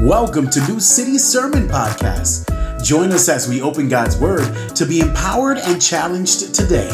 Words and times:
Welcome 0.00 0.50
to 0.50 0.60
New 0.66 0.80
City 0.80 1.16
Sermon 1.16 1.68
Podcast. 1.68 2.84
Join 2.84 3.12
us 3.12 3.28
as 3.28 3.48
we 3.48 3.62
open 3.62 3.88
God's 3.88 4.18
Word 4.18 4.52
to 4.74 4.84
be 4.84 4.98
empowered 4.98 5.58
and 5.58 5.80
challenged 5.80 6.52
today. 6.56 6.90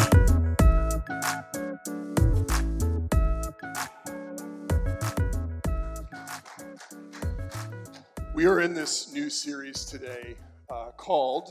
We 8.35 8.45
are 8.45 8.61
in 8.61 8.75
this 8.75 9.11
new 9.15 9.31
series 9.31 9.87
today 9.87 10.37
uh, 10.69 10.91
called 10.99 11.49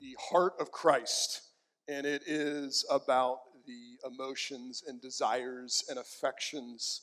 The 0.00 0.16
Heart 0.30 0.54
of 0.60 0.72
Christ, 0.72 1.42
and 1.88 2.06
it 2.06 2.22
is 2.24 2.86
about 2.90 3.40
the 3.70 4.08
emotions 4.08 4.82
and 4.86 5.00
desires 5.00 5.84
and 5.88 5.98
affections 5.98 7.02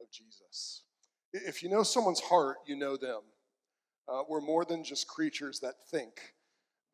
of 0.00 0.10
Jesus. 0.10 0.82
If 1.32 1.62
you 1.62 1.68
know 1.68 1.82
someone's 1.82 2.20
heart, 2.20 2.56
you 2.66 2.76
know 2.76 2.96
them. 2.96 3.20
Uh, 4.08 4.22
we're 4.28 4.40
more 4.40 4.64
than 4.64 4.82
just 4.82 5.06
creatures 5.06 5.60
that 5.60 5.74
think. 5.90 6.34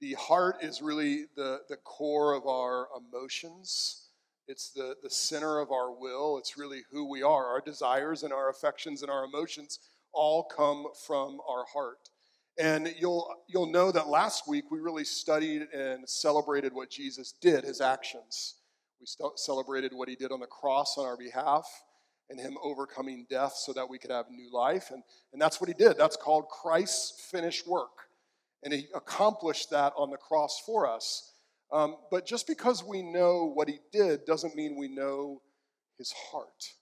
The 0.00 0.14
heart 0.14 0.56
is 0.62 0.82
really 0.82 1.26
the, 1.36 1.60
the 1.68 1.76
core 1.76 2.34
of 2.34 2.46
our 2.46 2.88
emotions. 2.98 4.08
It's 4.48 4.70
the, 4.70 4.96
the 5.02 5.10
center 5.10 5.60
of 5.60 5.70
our 5.70 5.92
will. 5.92 6.38
It's 6.38 6.58
really 6.58 6.82
who 6.90 7.08
we 7.08 7.22
are. 7.22 7.46
Our 7.46 7.60
desires 7.60 8.24
and 8.24 8.32
our 8.32 8.50
affections 8.50 9.02
and 9.02 9.10
our 9.10 9.24
emotions 9.24 9.78
all 10.12 10.42
come 10.42 10.86
from 11.06 11.38
our 11.48 11.64
heart. 11.72 12.10
And 12.58 12.94
you'll, 12.98 13.32
you'll 13.48 13.70
know 13.70 13.90
that 13.92 14.08
last 14.08 14.48
week 14.48 14.70
we 14.70 14.80
really 14.80 15.04
studied 15.04 15.62
and 15.72 16.08
celebrated 16.08 16.72
what 16.72 16.90
Jesus 16.90 17.32
did, 17.40 17.64
his 17.64 17.80
actions. 17.80 18.56
We 19.00 19.06
celebrated 19.36 19.92
what 19.92 20.08
he 20.08 20.16
did 20.16 20.32
on 20.32 20.40
the 20.40 20.46
cross 20.46 20.96
on 20.96 21.04
our 21.04 21.16
behalf 21.16 21.66
and 22.30 22.40
him 22.40 22.56
overcoming 22.62 23.26
death 23.28 23.54
so 23.54 23.72
that 23.74 23.88
we 23.88 23.98
could 23.98 24.10
have 24.10 24.30
new 24.30 24.52
life. 24.52 24.90
And, 24.90 25.02
and 25.32 25.40
that's 25.40 25.60
what 25.60 25.68
he 25.68 25.74
did. 25.74 25.98
That's 25.98 26.16
called 26.16 26.48
Christ's 26.48 27.28
finished 27.30 27.66
work. 27.66 28.08
And 28.62 28.72
he 28.72 28.86
accomplished 28.94 29.70
that 29.70 29.92
on 29.96 30.10
the 30.10 30.16
cross 30.16 30.62
for 30.64 30.88
us. 30.88 31.32
Um, 31.70 31.96
but 32.10 32.26
just 32.26 32.46
because 32.46 32.82
we 32.82 33.02
know 33.02 33.50
what 33.52 33.68
he 33.68 33.78
did 33.92 34.24
doesn't 34.24 34.54
mean 34.54 34.76
we 34.76 34.88
know 34.88 35.42
his 35.98 36.12
heart. 36.12 36.72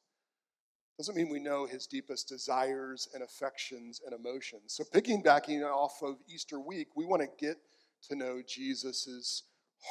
Doesn't 0.98 1.16
mean 1.16 1.30
we 1.30 1.40
know 1.40 1.66
his 1.66 1.86
deepest 1.86 2.28
desires 2.28 3.08
and 3.14 3.22
affections 3.22 4.00
and 4.04 4.14
emotions. 4.14 4.74
So, 4.74 4.84
piggybacking 4.84 5.62
off 5.62 6.02
of 6.02 6.16
Easter 6.28 6.60
week, 6.60 6.88
we 6.94 7.06
want 7.06 7.22
to 7.22 7.28
get 7.44 7.56
to 8.08 8.14
know 8.14 8.42
Jesus' 8.46 9.44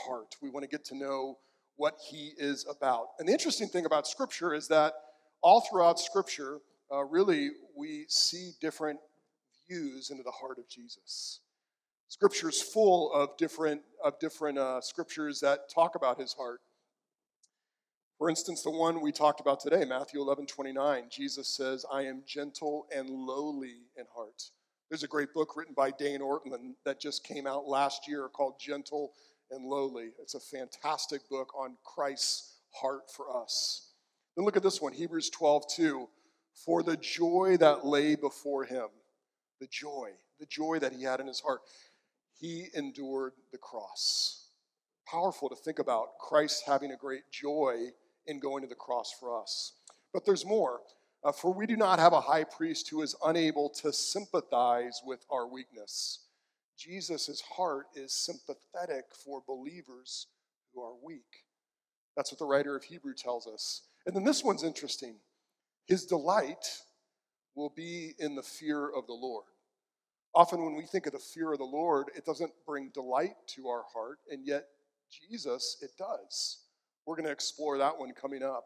heart. 0.06 0.36
We 0.42 0.50
want 0.50 0.64
to 0.64 0.70
get 0.70 0.86
to 0.86 0.96
know 0.96 1.40
what 1.82 1.98
he 2.12 2.34
is 2.38 2.64
about. 2.70 3.08
And 3.18 3.28
the 3.28 3.34
interesting 3.34 3.68
thing 3.68 3.88
about 3.88 4.06
Scripture 4.06 4.54
is 4.54 4.68
that 4.68 4.94
all 5.42 5.62
throughout 5.62 6.00
Scripture, 6.00 6.60
uh, 6.94 7.04
really, 7.06 7.50
we 7.76 8.06
see 8.08 8.52
different 8.62 9.00
views 9.68 10.12
into 10.12 10.22
the 10.22 10.30
heart 10.30 10.60
of 10.60 10.70
Jesus. 10.70 11.40
Scripture 12.08 12.50
is 12.50 12.62
full 12.62 13.12
of 13.14 13.36
different, 13.36 13.82
of 14.06 14.20
different 14.20 14.60
uh, 14.60 14.80
scriptures 14.80 15.40
that 15.40 15.72
talk 15.74 15.96
about 15.96 16.20
his 16.20 16.34
heart. 16.34 16.60
For 18.20 18.30
instance, 18.30 18.62
the 18.62 18.70
one 18.70 19.02
we 19.02 19.12
talked 19.12 19.40
about 19.40 19.60
today, 19.60 19.84
Matthew 19.84 20.22
11 20.22 20.46
29, 20.46 21.06
Jesus 21.10 21.48
says, 21.48 21.84
I 21.92 22.04
am 22.04 22.22
gentle 22.28 22.86
and 22.96 23.10
lowly 23.10 23.88
in 23.98 24.06
heart. 24.16 24.52
There's 24.92 25.02
a 25.02 25.08
great 25.08 25.34
book 25.34 25.56
written 25.58 25.74
by 25.74 25.90
Dane 25.90 26.22
Ortlund 26.22 26.76
that 26.86 27.02
just 27.02 27.24
came 27.24 27.48
out 27.48 27.66
last 27.66 28.08
year 28.08 28.28
called 28.28 28.60
Gentle 28.60 29.14
and 29.52 29.66
Lowly. 29.66 30.12
It's 30.20 30.36
a 30.36 30.40
fantastic 30.40 31.28
book 31.30 31.54
on 31.58 31.76
Christ's 31.84 32.56
heart 32.74 33.12
for 33.12 33.44
us. 33.44 33.90
Then 34.36 34.46
look 34.46 34.58
at 34.58 34.64
this 34.64 34.82
one, 34.82 34.94
Hebrews 34.94 35.30
12, 35.30 35.64
2. 35.76 36.10
For 36.54 36.84
the 36.84 36.98
joy 36.98 37.58
that 37.60 37.86
lay 37.86 38.16
before 38.16 38.66
him, 38.66 38.88
the 39.60 39.68
joy, 39.68 40.10
the 40.40 40.46
joy 40.46 40.80
that 40.80 40.94
he 40.94 41.04
had 41.04 41.20
in 41.20 41.28
his 41.28 41.40
heart, 41.40 41.62
he 42.40 42.68
endured 42.76 43.34
the 43.52 43.58
cross. 43.58 44.48
Powerful 45.10 45.50
to 45.50 45.56
think 45.56 45.80
about 45.80 46.18
Christ 46.20 46.64
having 46.66 46.92
a 46.92 46.98
great 46.98 47.24
joy 47.32 47.88
in 48.26 48.40
going 48.40 48.64
to 48.64 48.70
the 48.70 48.76
cross 48.76 49.14
for 49.20 49.40
us. 49.42 49.74
But 50.14 50.26
there's 50.26 50.46
more. 50.46 50.82
Uh, 51.24 51.32
for 51.32 51.54
we 51.54 51.68
do 51.68 51.76
not 51.76 52.00
have 52.00 52.14
a 52.14 52.22
high 52.22 52.44
priest 52.44 52.90
who 52.90 53.02
is 53.02 53.16
unable 53.24 53.70
to 53.70 53.94
sympathize 53.94 55.02
with 55.06 55.24
our 55.30 55.48
weakness. 55.48 56.26
Jesus' 56.84 57.42
heart 57.56 57.88
is 57.96 58.14
sympathetic 58.14 59.06
for 59.14 59.44
believers 59.48 60.28
who 60.74 60.82
are 60.82 60.94
weak. 61.04 61.46
That's 62.16 62.32
what 62.32 62.40
the 62.40 62.46
writer 62.46 62.76
of 62.76 62.84
Hebrew 62.84 63.14
tells 63.14 63.46
us. 63.48 63.84
And 64.06 64.16
then 64.16 64.24
this 64.24 64.44
one's 64.44 64.64
interesting. 64.64 65.16
His 65.86 66.06
delight 66.06 66.66
will 67.56 67.72
be 67.76 68.14
in 68.18 68.36
the 68.36 68.42
fear 68.42 68.88
of 68.88 69.06
the 69.06 69.14
Lord. 69.14 69.46
Often, 70.34 70.64
when 70.64 70.76
we 70.76 70.86
think 70.86 71.06
of 71.06 71.14
the 71.14 71.20
fear 71.20 71.52
of 71.52 71.60
the 71.60 71.66
Lord, 71.66 72.08
it 72.16 72.26
doesn't 72.26 72.54
bring 72.66 72.90
delight 72.94 73.36
to 73.56 73.68
our 73.68 73.84
heart, 73.94 74.20
and 74.32 74.46
yet 74.46 74.66
Jesus, 75.30 75.78
it 75.82 75.92
does. 76.00 76.60
We're 77.06 77.16
going 77.16 77.26
to 77.26 77.32
explore 77.32 77.78
that 77.78 78.00
one 78.00 78.14
coming 78.14 78.42
up. 78.42 78.64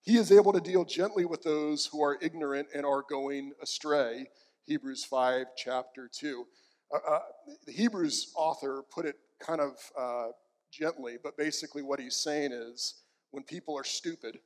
He 0.00 0.16
is 0.16 0.32
able 0.32 0.52
to 0.54 0.60
deal 0.60 0.84
gently 0.84 1.26
with 1.26 1.42
those 1.42 1.86
who 1.86 2.02
are 2.02 2.18
ignorant 2.22 2.68
and 2.74 2.86
are 2.86 3.04
going 3.08 3.52
astray. 3.62 4.26
Hebrews 4.64 5.04
5, 5.04 5.46
chapter 5.56 6.08
2. 6.12 6.46
Uh, 6.92 6.98
uh, 7.08 7.18
the 7.66 7.72
Hebrews 7.72 8.32
author 8.36 8.82
put 8.90 9.06
it 9.06 9.16
kind 9.40 9.60
of 9.60 9.72
uh, 9.98 10.28
gently, 10.70 11.16
but 11.22 11.36
basically 11.36 11.82
what 11.82 12.00
he's 12.00 12.16
saying 12.16 12.52
is 12.52 13.02
when 13.30 13.42
people 13.44 13.76
are 13.78 13.84
stupid, 13.84 14.38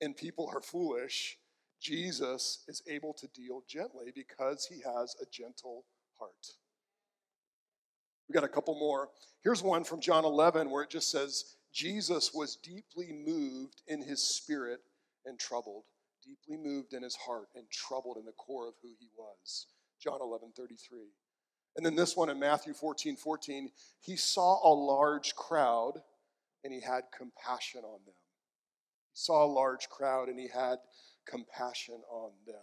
and 0.00 0.16
people 0.16 0.50
are 0.52 0.60
foolish, 0.60 1.38
Jesus 1.80 2.64
is 2.68 2.82
able 2.88 3.12
to 3.14 3.26
deal 3.28 3.62
gently 3.68 4.12
because 4.14 4.66
he 4.66 4.76
has 4.76 5.16
a 5.20 5.26
gentle 5.30 5.84
heart. 6.18 6.32
We 8.28 8.32
got 8.32 8.44
a 8.44 8.48
couple 8.48 8.74
more. 8.74 9.08
Here's 9.42 9.62
one 9.62 9.84
from 9.84 10.00
John 10.00 10.24
11 10.24 10.70
where 10.70 10.82
it 10.82 10.90
just 10.90 11.10
says, 11.10 11.56
Jesus 11.72 12.32
was 12.34 12.56
deeply 12.56 13.12
moved 13.12 13.82
in 13.86 14.02
his 14.02 14.22
spirit 14.22 14.80
and 15.24 15.38
troubled, 15.38 15.84
deeply 16.24 16.56
moved 16.56 16.92
in 16.92 17.02
his 17.02 17.16
heart 17.16 17.48
and 17.54 17.64
troubled 17.70 18.16
in 18.16 18.24
the 18.24 18.32
core 18.32 18.68
of 18.68 18.74
who 18.82 18.90
he 18.98 19.08
was. 19.16 19.66
John 20.02 20.18
11, 20.20 20.52
33. 20.56 20.98
And 21.78 21.86
then 21.86 21.94
this 21.94 22.14
one 22.14 22.28
in 22.28 22.38
Matthew 22.38 22.74
14, 22.74 23.16
14, 23.16 23.70
he 24.00 24.16
saw 24.16 24.70
a 24.70 24.74
large 24.74 25.34
crowd 25.34 25.94
and 26.62 26.74
he 26.74 26.80
had 26.80 27.04
compassion 27.16 27.82
on 27.84 28.00
them 28.04 28.14
saw 29.18 29.44
a 29.44 29.46
large 29.46 29.88
crowd 29.88 30.28
and 30.28 30.38
he 30.38 30.48
had 30.48 30.76
compassion 31.26 32.00
on 32.10 32.30
them. 32.46 32.54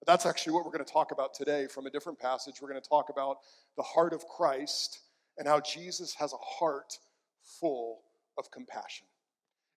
But 0.00 0.06
that's 0.06 0.26
actually 0.26 0.54
what 0.54 0.64
we're 0.64 0.72
going 0.72 0.84
to 0.84 0.92
talk 0.92 1.10
about 1.10 1.34
today 1.34 1.66
from 1.66 1.86
a 1.86 1.90
different 1.90 2.18
passage. 2.18 2.54
We're 2.60 2.68
going 2.68 2.80
to 2.80 2.88
talk 2.88 3.08
about 3.10 3.38
the 3.76 3.82
heart 3.82 4.12
of 4.12 4.26
Christ 4.26 5.00
and 5.38 5.48
how 5.48 5.60
Jesus 5.60 6.14
has 6.14 6.32
a 6.32 6.36
heart 6.36 6.98
full 7.42 8.02
of 8.38 8.50
compassion. 8.50 9.06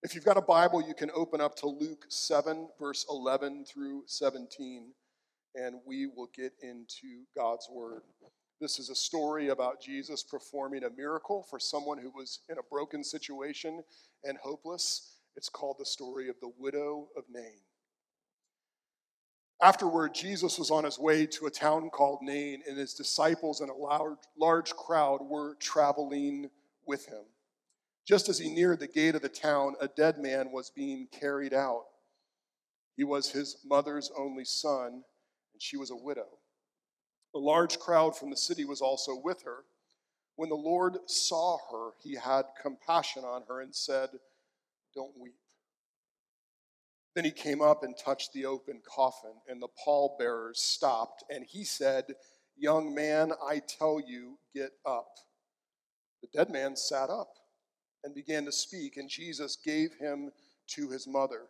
If 0.02 0.14
you've 0.14 0.24
got 0.24 0.38
a 0.38 0.42
Bible, 0.42 0.82
you 0.86 0.94
can 0.94 1.10
open 1.14 1.40
up 1.40 1.56
to 1.56 1.66
Luke 1.66 2.06
7, 2.08 2.68
verse 2.78 3.04
11 3.10 3.66
through 3.66 4.04
17, 4.06 4.92
and 5.54 5.76
we 5.84 6.06
will 6.06 6.30
get 6.34 6.52
into 6.62 7.24
God's 7.36 7.68
Word. 7.70 8.02
This 8.60 8.78
is 8.78 8.90
a 8.90 8.94
story 8.94 9.48
about 9.48 9.80
Jesus 9.80 10.22
performing 10.22 10.84
a 10.84 10.90
miracle 10.90 11.46
for 11.48 11.58
someone 11.58 11.96
who 11.96 12.10
was 12.10 12.40
in 12.50 12.58
a 12.58 12.62
broken 12.70 13.02
situation 13.02 13.82
and 14.22 14.36
hopeless. 14.36 15.14
It's 15.34 15.48
called 15.48 15.76
the 15.78 15.86
story 15.86 16.28
of 16.28 16.36
the 16.40 16.52
widow 16.58 17.08
of 17.16 17.24
Nain. 17.32 17.60
Afterward, 19.62 20.14
Jesus 20.14 20.58
was 20.58 20.70
on 20.70 20.84
his 20.84 20.98
way 20.98 21.24
to 21.26 21.46
a 21.46 21.50
town 21.50 21.88
called 21.88 22.20
Nain, 22.20 22.62
and 22.68 22.76
his 22.76 22.92
disciples 22.92 23.62
and 23.62 23.70
a 23.70 23.74
large, 23.74 24.18
large 24.36 24.72
crowd 24.74 25.20
were 25.22 25.54
traveling 25.54 26.50
with 26.86 27.06
him. 27.06 27.24
Just 28.06 28.28
as 28.28 28.38
he 28.38 28.50
neared 28.50 28.80
the 28.80 28.86
gate 28.86 29.14
of 29.14 29.22
the 29.22 29.28
town, 29.30 29.74
a 29.80 29.88
dead 29.88 30.18
man 30.18 30.52
was 30.52 30.68
being 30.68 31.08
carried 31.18 31.54
out. 31.54 31.84
He 32.96 33.04
was 33.04 33.30
his 33.30 33.56
mother's 33.64 34.10
only 34.18 34.44
son, 34.44 35.04
and 35.52 35.62
she 35.62 35.78
was 35.78 35.90
a 35.90 35.96
widow. 35.96 36.39
A 37.34 37.38
large 37.38 37.78
crowd 37.78 38.16
from 38.16 38.30
the 38.30 38.36
city 38.36 38.64
was 38.64 38.80
also 38.80 39.16
with 39.16 39.42
her. 39.42 39.64
When 40.36 40.48
the 40.48 40.56
Lord 40.56 40.98
saw 41.06 41.58
her, 41.70 41.90
he 42.02 42.14
had 42.14 42.44
compassion 42.62 43.24
on 43.24 43.42
her 43.48 43.60
and 43.60 43.74
said, 43.74 44.10
don't 44.94 45.16
weep. 45.18 45.34
Then 47.14 47.24
he 47.24 47.30
came 47.30 47.60
up 47.60 47.82
and 47.82 47.96
touched 47.96 48.32
the 48.32 48.46
open 48.46 48.80
coffin, 48.86 49.34
and 49.48 49.60
the 49.60 49.68
pallbearers 49.84 50.60
stopped, 50.60 51.24
and 51.28 51.44
he 51.44 51.64
said, 51.64 52.04
Young 52.56 52.94
man, 52.94 53.32
I 53.44 53.60
tell 53.60 54.00
you, 54.00 54.38
get 54.54 54.70
up. 54.86 55.08
The 56.22 56.28
dead 56.32 56.50
man 56.50 56.76
sat 56.76 57.10
up 57.10 57.30
and 58.04 58.14
began 58.14 58.44
to 58.44 58.52
speak, 58.52 58.96
and 58.96 59.08
Jesus 59.08 59.56
gave 59.56 59.94
him 59.94 60.30
to 60.68 60.90
his 60.90 61.06
mother. 61.06 61.42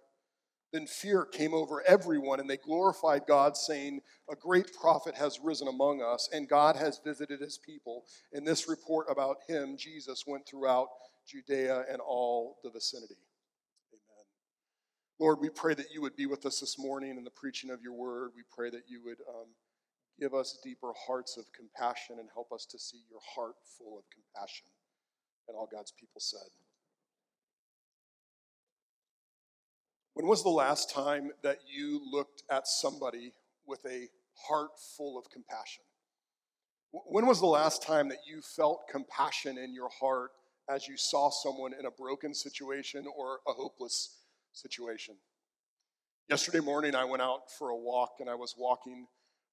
Then 0.72 0.86
fear 0.86 1.24
came 1.24 1.52
over 1.52 1.82
everyone, 1.86 2.38
and 2.38 2.48
they 2.48 2.56
glorified 2.56 3.22
God, 3.26 3.56
saying, 3.56 4.00
A 4.30 4.36
great 4.36 4.72
prophet 4.72 5.16
has 5.16 5.40
risen 5.40 5.66
among 5.66 6.00
us, 6.00 6.28
and 6.32 6.48
God 6.48 6.76
has 6.76 7.00
visited 7.04 7.40
his 7.40 7.58
people. 7.58 8.04
And 8.32 8.46
this 8.46 8.68
report 8.68 9.06
about 9.10 9.38
him, 9.48 9.76
Jesus, 9.76 10.24
went 10.26 10.46
throughout 10.46 10.88
Judea 11.26 11.86
and 11.90 12.00
all 12.00 12.58
the 12.62 12.70
vicinity. 12.70 13.16
Amen. 13.92 14.24
Lord, 15.18 15.38
we 15.40 15.50
pray 15.50 15.74
that 15.74 15.92
you 15.92 16.02
would 16.02 16.14
be 16.14 16.26
with 16.26 16.46
us 16.46 16.60
this 16.60 16.78
morning 16.78 17.16
in 17.16 17.24
the 17.24 17.30
preaching 17.30 17.70
of 17.70 17.82
your 17.82 17.94
word. 17.94 18.30
We 18.36 18.42
pray 18.54 18.70
that 18.70 18.84
you 18.88 19.02
would 19.04 19.18
um, 19.28 19.48
give 20.20 20.34
us 20.34 20.58
deeper 20.62 20.92
hearts 21.06 21.36
of 21.36 21.46
compassion 21.52 22.16
and 22.20 22.28
help 22.32 22.52
us 22.52 22.64
to 22.66 22.78
see 22.78 23.00
your 23.10 23.20
heart 23.34 23.56
full 23.76 23.98
of 23.98 24.04
compassion. 24.10 24.66
And 25.48 25.56
all 25.56 25.68
God's 25.70 25.92
people 25.98 26.20
said. 26.20 26.48
When 30.20 30.28
was 30.28 30.42
the 30.42 30.50
last 30.50 30.90
time 30.90 31.30
that 31.42 31.60
you 31.66 31.98
looked 32.12 32.42
at 32.50 32.68
somebody 32.68 33.32
with 33.66 33.80
a 33.86 34.06
heart 34.46 34.72
full 34.94 35.18
of 35.18 35.30
compassion? 35.30 35.82
When 36.92 37.24
was 37.24 37.40
the 37.40 37.46
last 37.46 37.82
time 37.82 38.10
that 38.10 38.18
you 38.26 38.42
felt 38.42 38.86
compassion 38.92 39.56
in 39.56 39.72
your 39.72 39.88
heart 39.98 40.32
as 40.68 40.86
you 40.86 40.98
saw 40.98 41.30
someone 41.30 41.72
in 41.72 41.86
a 41.86 41.90
broken 41.90 42.34
situation 42.34 43.06
or 43.16 43.38
a 43.48 43.52
hopeless 43.52 44.18
situation? 44.52 45.14
Yesterday 46.28 46.60
morning, 46.60 46.94
I 46.94 47.06
went 47.06 47.22
out 47.22 47.50
for 47.58 47.70
a 47.70 47.76
walk 47.76 48.16
and 48.20 48.28
I 48.28 48.34
was 48.34 48.54
walking 48.58 49.06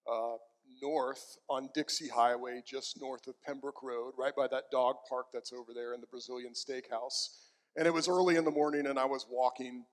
uh, 0.05 0.35
north 0.81 1.37
on 1.49 1.69
Dixie 1.73 2.09
Highway, 2.09 2.61
just 2.67 2.99
north 2.99 3.25
of 3.27 3.41
Pembroke 3.41 3.81
Road, 3.81 4.15
right 4.19 4.35
by 4.35 4.47
that 4.49 4.63
dog 4.69 4.97
park 5.09 5.27
that's 5.33 5.53
over 5.53 5.73
there 5.73 5.93
in 5.93 6.01
the 6.01 6.07
Brazilian 6.07 6.51
Steakhouse. 6.51 7.29
And 7.77 7.87
it 7.87 7.93
was 7.93 8.09
early 8.09 8.35
in 8.35 8.43
the 8.43 8.51
morning 8.51 8.87
and 8.87 8.99
I 8.99 9.05
was 9.05 9.25
walking. 9.31 9.85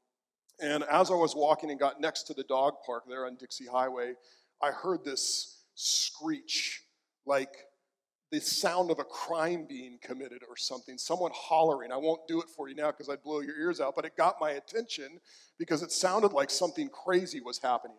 And 0.60 0.84
as 0.84 1.10
I 1.10 1.14
was 1.14 1.34
walking 1.34 1.70
and 1.70 1.80
got 1.80 2.00
next 2.00 2.24
to 2.24 2.34
the 2.34 2.44
dog 2.44 2.74
park 2.86 3.04
there 3.08 3.26
on 3.26 3.36
Dixie 3.36 3.66
Highway, 3.66 4.14
I 4.62 4.70
heard 4.70 5.04
this 5.04 5.62
screech 5.74 6.82
like 7.26 7.56
the 8.30 8.40
sound 8.40 8.90
of 8.90 8.98
a 8.98 9.04
crime 9.04 9.66
being 9.68 9.98
committed 10.02 10.42
or 10.48 10.56
something, 10.56 10.98
someone 10.98 11.30
hollering. 11.34 11.92
I 11.92 11.96
won't 11.96 12.26
do 12.26 12.40
it 12.40 12.48
for 12.48 12.68
you 12.68 12.74
now 12.74 12.90
because 12.90 13.08
I'd 13.08 13.22
blow 13.22 13.40
your 13.40 13.56
ears 13.56 13.80
out, 13.80 13.94
but 13.94 14.04
it 14.04 14.16
got 14.16 14.40
my 14.40 14.52
attention 14.52 15.20
because 15.58 15.82
it 15.82 15.92
sounded 15.92 16.32
like 16.32 16.50
something 16.50 16.88
crazy 16.88 17.40
was 17.40 17.58
happening. 17.58 17.96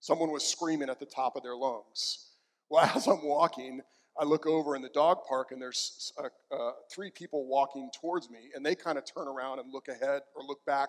Someone 0.00 0.30
was 0.30 0.44
screaming 0.44 0.90
at 0.90 1.00
the 1.00 1.06
top 1.06 1.36
of 1.36 1.42
their 1.42 1.56
lungs. 1.56 2.26
Well, 2.68 2.90
as 2.94 3.06
I'm 3.06 3.24
walking, 3.24 3.80
I 4.18 4.24
look 4.24 4.46
over 4.46 4.76
in 4.76 4.82
the 4.82 4.88
dog 4.88 5.18
park 5.28 5.52
and 5.52 5.62
there's 5.62 6.12
uh, 6.18 6.54
uh, 6.54 6.72
three 6.90 7.10
people 7.10 7.46
walking 7.46 7.90
towards 7.94 8.28
me, 8.30 8.50
and 8.54 8.64
they 8.64 8.74
kind 8.74 8.98
of 8.98 9.04
turn 9.04 9.28
around 9.28 9.60
and 9.60 9.72
look 9.72 9.88
ahead 9.88 10.22
or 10.34 10.42
look 10.42 10.64
back 10.66 10.88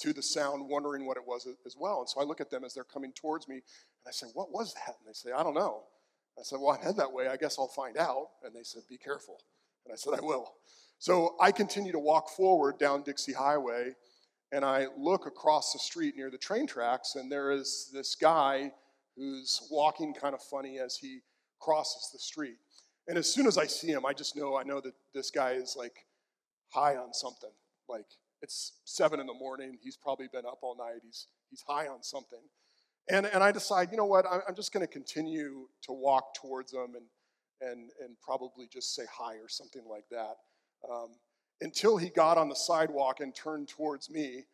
to 0.00 0.12
the 0.12 0.22
sound, 0.22 0.68
wondering 0.68 1.06
what 1.06 1.16
it 1.16 1.26
was 1.26 1.46
as 1.66 1.76
well. 1.78 2.00
And 2.00 2.08
so 2.08 2.20
I 2.20 2.24
look 2.24 2.40
at 2.40 2.50
them 2.50 2.64
as 2.64 2.74
they're 2.74 2.84
coming 2.84 3.12
towards 3.12 3.48
me, 3.48 3.56
and 3.56 4.08
I 4.08 4.10
say, 4.10 4.26
What 4.34 4.52
was 4.52 4.74
that? 4.74 4.96
And 4.98 5.08
they 5.08 5.12
say, 5.12 5.32
I 5.32 5.42
don't 5.42 5.54
know. 5.54 5.84
I 6.38 6.42
said, 6.42 6.58
Well, 6.60 6.74
I'm 6.74 6.80
headed 6.80 6.96
that 6.96 7.12
way. 7.12 7.28
I 7.28 7.36
guess 7.36 7.58
I'll 7.58 7.68
find 7.68 7.96
out. 7.96 8.28
And 8.44 8.54
they 8.54 8.62
said, 8.62 8.82
Be 8.88 8.96
careful. 8.96 9.38
And 9.84 9.92
I 9.92 9.96
said, 9.96 10.14
I 10.18 10.24
will. 10.24 10.54
So 10.98 11.36
I 11.40 11.50
continue 11.52 11.92
to 11.92 11.98
walk 11.98 12.28
forward 12.30 12.78
down 12.78 13.02
Dixie 13.02 13.32
Highway, 13.32 13.94
and 14.52 14.64
I 14.64 14.88
look 14.98 15.26
across 15.26 15.72
the 15.72 15.78
street 15.78 16.16
near 16.16 16.30
the 16.30 16.38
train 16.38 16.66
tracks, 16.66 17.14
and 17.14 17.30
there 17.30 17.52
is 17.52 17.90
this 17.92 18.14
guy 18.14 18.72
who's 19.16 19.66
walking 19.70 20.14
kind 20.14 20.34
of 20.34 20.42
funny 20.42 20.78
as 20.78 20.96
he 20.96 21.20
crosses 21.58 22.10
the 22.12 22.18
street. 22.18 22.56
And 23.08 23.18
as 23.18 23.32
soon 23.32 23.46
as 23.46 23.58
I 23.58 23.66
see 23.66 23.88
him, 23.88 24.06
I 24.06 24.12
just 24.12 24.36
know 24.36 24.56
I 24.56 24.62
know 24.62 24.80
that 24.80 24.94
this 25.14 25.30
guy 25.30 25.52
is 25.52 25.74
like 25.76 26.06
high 26.68 26.96
on 26.96 27.12
something. 27.12 27.50
Like 27.88 28.06
it's 28.42 28.80
seven 28.84 29.20
in 29.20 29.26
the 29.26 29.34
morning. 29.34 29.78
He's 29.82 29.96
probably 29.96 30.28
been 30.32 30.46
up 30.46 30.58
all 30.62 30.76
night. 30.76 31.00
He's 31.04 31.26
he's 31.50 31.62
high 31.66 31.88
on 31.88 32.02
something. 32.02 32.40
And, 33.10 33.26
and 33.26 33.42
I 33.42 33.50
decide, 33.50 33.90
you 33.90 33.96
know 33.96 34.06
what, 34.06 34.24
I'm 34.26 34.54
just 34.54 34.72
going 34.72 34.86
to 34.86 34.92
continue 34.92 35.66
to 35.82 35.92
walk 35.92 36.34
towards 36.34 36.72
him 36.72 36.94
and, 36.94 37.06
and, 37.60 37.90
and 38.00 38.16
probably 38.22 38.68
just 38.72 38.94
say 38.94 39.02
hi 39.12 39.34
or 39.34 39.48
something 39.48 39.82
like 39.88 40.04
that. 40.10 40.36
Um, 40.88 41.08
until 41.60 41.96
he 41.96 42.08
got 42.08 42.38
on 42.38 42.48
the 42.48 42.54
sidewalk 42.54 43.20
and 43.20 43.34
turned 43.34 43.68
towards 43.68 44.10
me. 44.10 44.44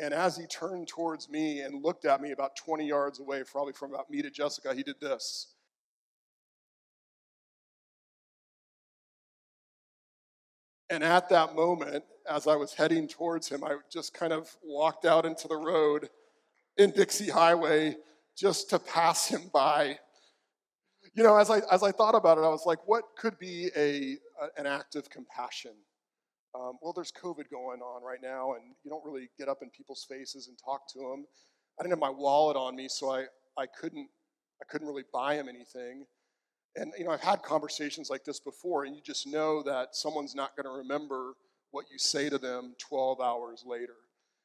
And 0.00 0.14
as 0.14 0.36
he 0.36 0.46
turned 0.46 0.88
towards 0.88 1.28
me 1.28 1.60
and 1.60 1.84
looked 1.84 2.04
at 2.04 2.20
me 2.20 2.30
about 2.30 2.56
20 2.56 2.86
yards 2.86 3.20
away, 3.20 3.42
probably 3.44 3.72
from 3.72 3.92
about 3.92 4.10
me 4.10 4.22
to 4.22 4.30
Jessica, 4.30 4.74
he 4.74 4.82
did 4.82 5.00
this. 5.00 5.53
And 10.90 11.02
at 11.02 11.28
that 11.30 11.54
moment, 11.54 12.04
as 12.30 12.46
I 12.46 12.56
was 12.56 12.74
heading 12.74 13.08
towards 13.08 13.48
him, 13.48 13.64
I 13.64 13.76
just 13.90 14.14
kind 14.14 14.32
of 14.32 14.54
walked 14.62 15.04
out 15.04 15.24
into 15.24 15.48
the 15.48 15.56
road 15.56 16.08
in 16.76 16.90
Dixie 16.90 17.30
Highway 17.30 17.96
just 18.36 18.70
to 18.70 18.78
pass 18.78 19.28
him 19.28 19.50
by. 19.52 19.98
You 21.14 21.22
know, 21.22 21.36
as 21.36 21.50
I, 21.50 21.60
as 21.70 21.82
I 21.82 21.92
thought 21.92 22.14
about 22.14 22.38
it, 22.38 22.42
I 22.42 22.48
was 22.48 22.66
like, 22.66 22.80
what 22.86 23.04
could 23.16 23.38
be 23.38 23.70
a, 23.76 24.16
a 24.42 24.60
an 24.60 24.66
act 24.66 24.96
of 24.96 25.08
compassion? 25.08 25.72
Um, 26.54 26.78
well, 26.82 26.92
there's 26.92 27.12
COVID 27.12 27.50
going 27.50 27.80
on 27.80 28.02
right 28.02 28.20
now, 28.22 28.54
and 28.54 28.62
you 28.84 28.90
don't 28.90 29.04
really 29.04 29.28
get 29.38 29.48
up 29.48 29.58
in 29.62 29.70
people's 29.70 30.06
faces 30.08 30.48
and 30.48 30.56
talk 30.64 30.88
to 30.92 30.98
them. 30.98 31.26
I 31.78 31.82
didn't 31.82 31.92
have 31.92 31.98
my 32.00 32.10
wallet 32.10 32.56
on 32.56 32.76
me, 32.76 32.88
so 32.88 33.10
I, 33.10 33.24
I 33.58 33.66
couldn't 33.66 34.08
I 34.62 34.64
couldn't 34.70 34.86
really 34.86 35.04
buy 35.12 35.34
him 35.34 35.48
anything. 35.48 36.06
And 36.76 36.92
you 36.98 37.04
know, 37.04 37.10
I've 37.10 37.20
had 37.20 37.42
conversations 37.42 38.10
like 38.10 38.24
this 38.24 38.40
before, 38.40 38.84
and 38.84 38.96
you 38.96 39.02
just 39.02 39.26
know 39.26 39.62
that 39.62 39.94
someone's 39.94 40.34
not 40.34 40.56
going 40.56 40.64
to 40.64 40.78
remember 40.78 41.34
what 41.70 41.86
you 41.90 41.98
say 41.98 42.28
to 42.28 42.38
them 42.38 42.74
12 42.78 43.20
hours 43.20 43.64
later. 43.66 43.96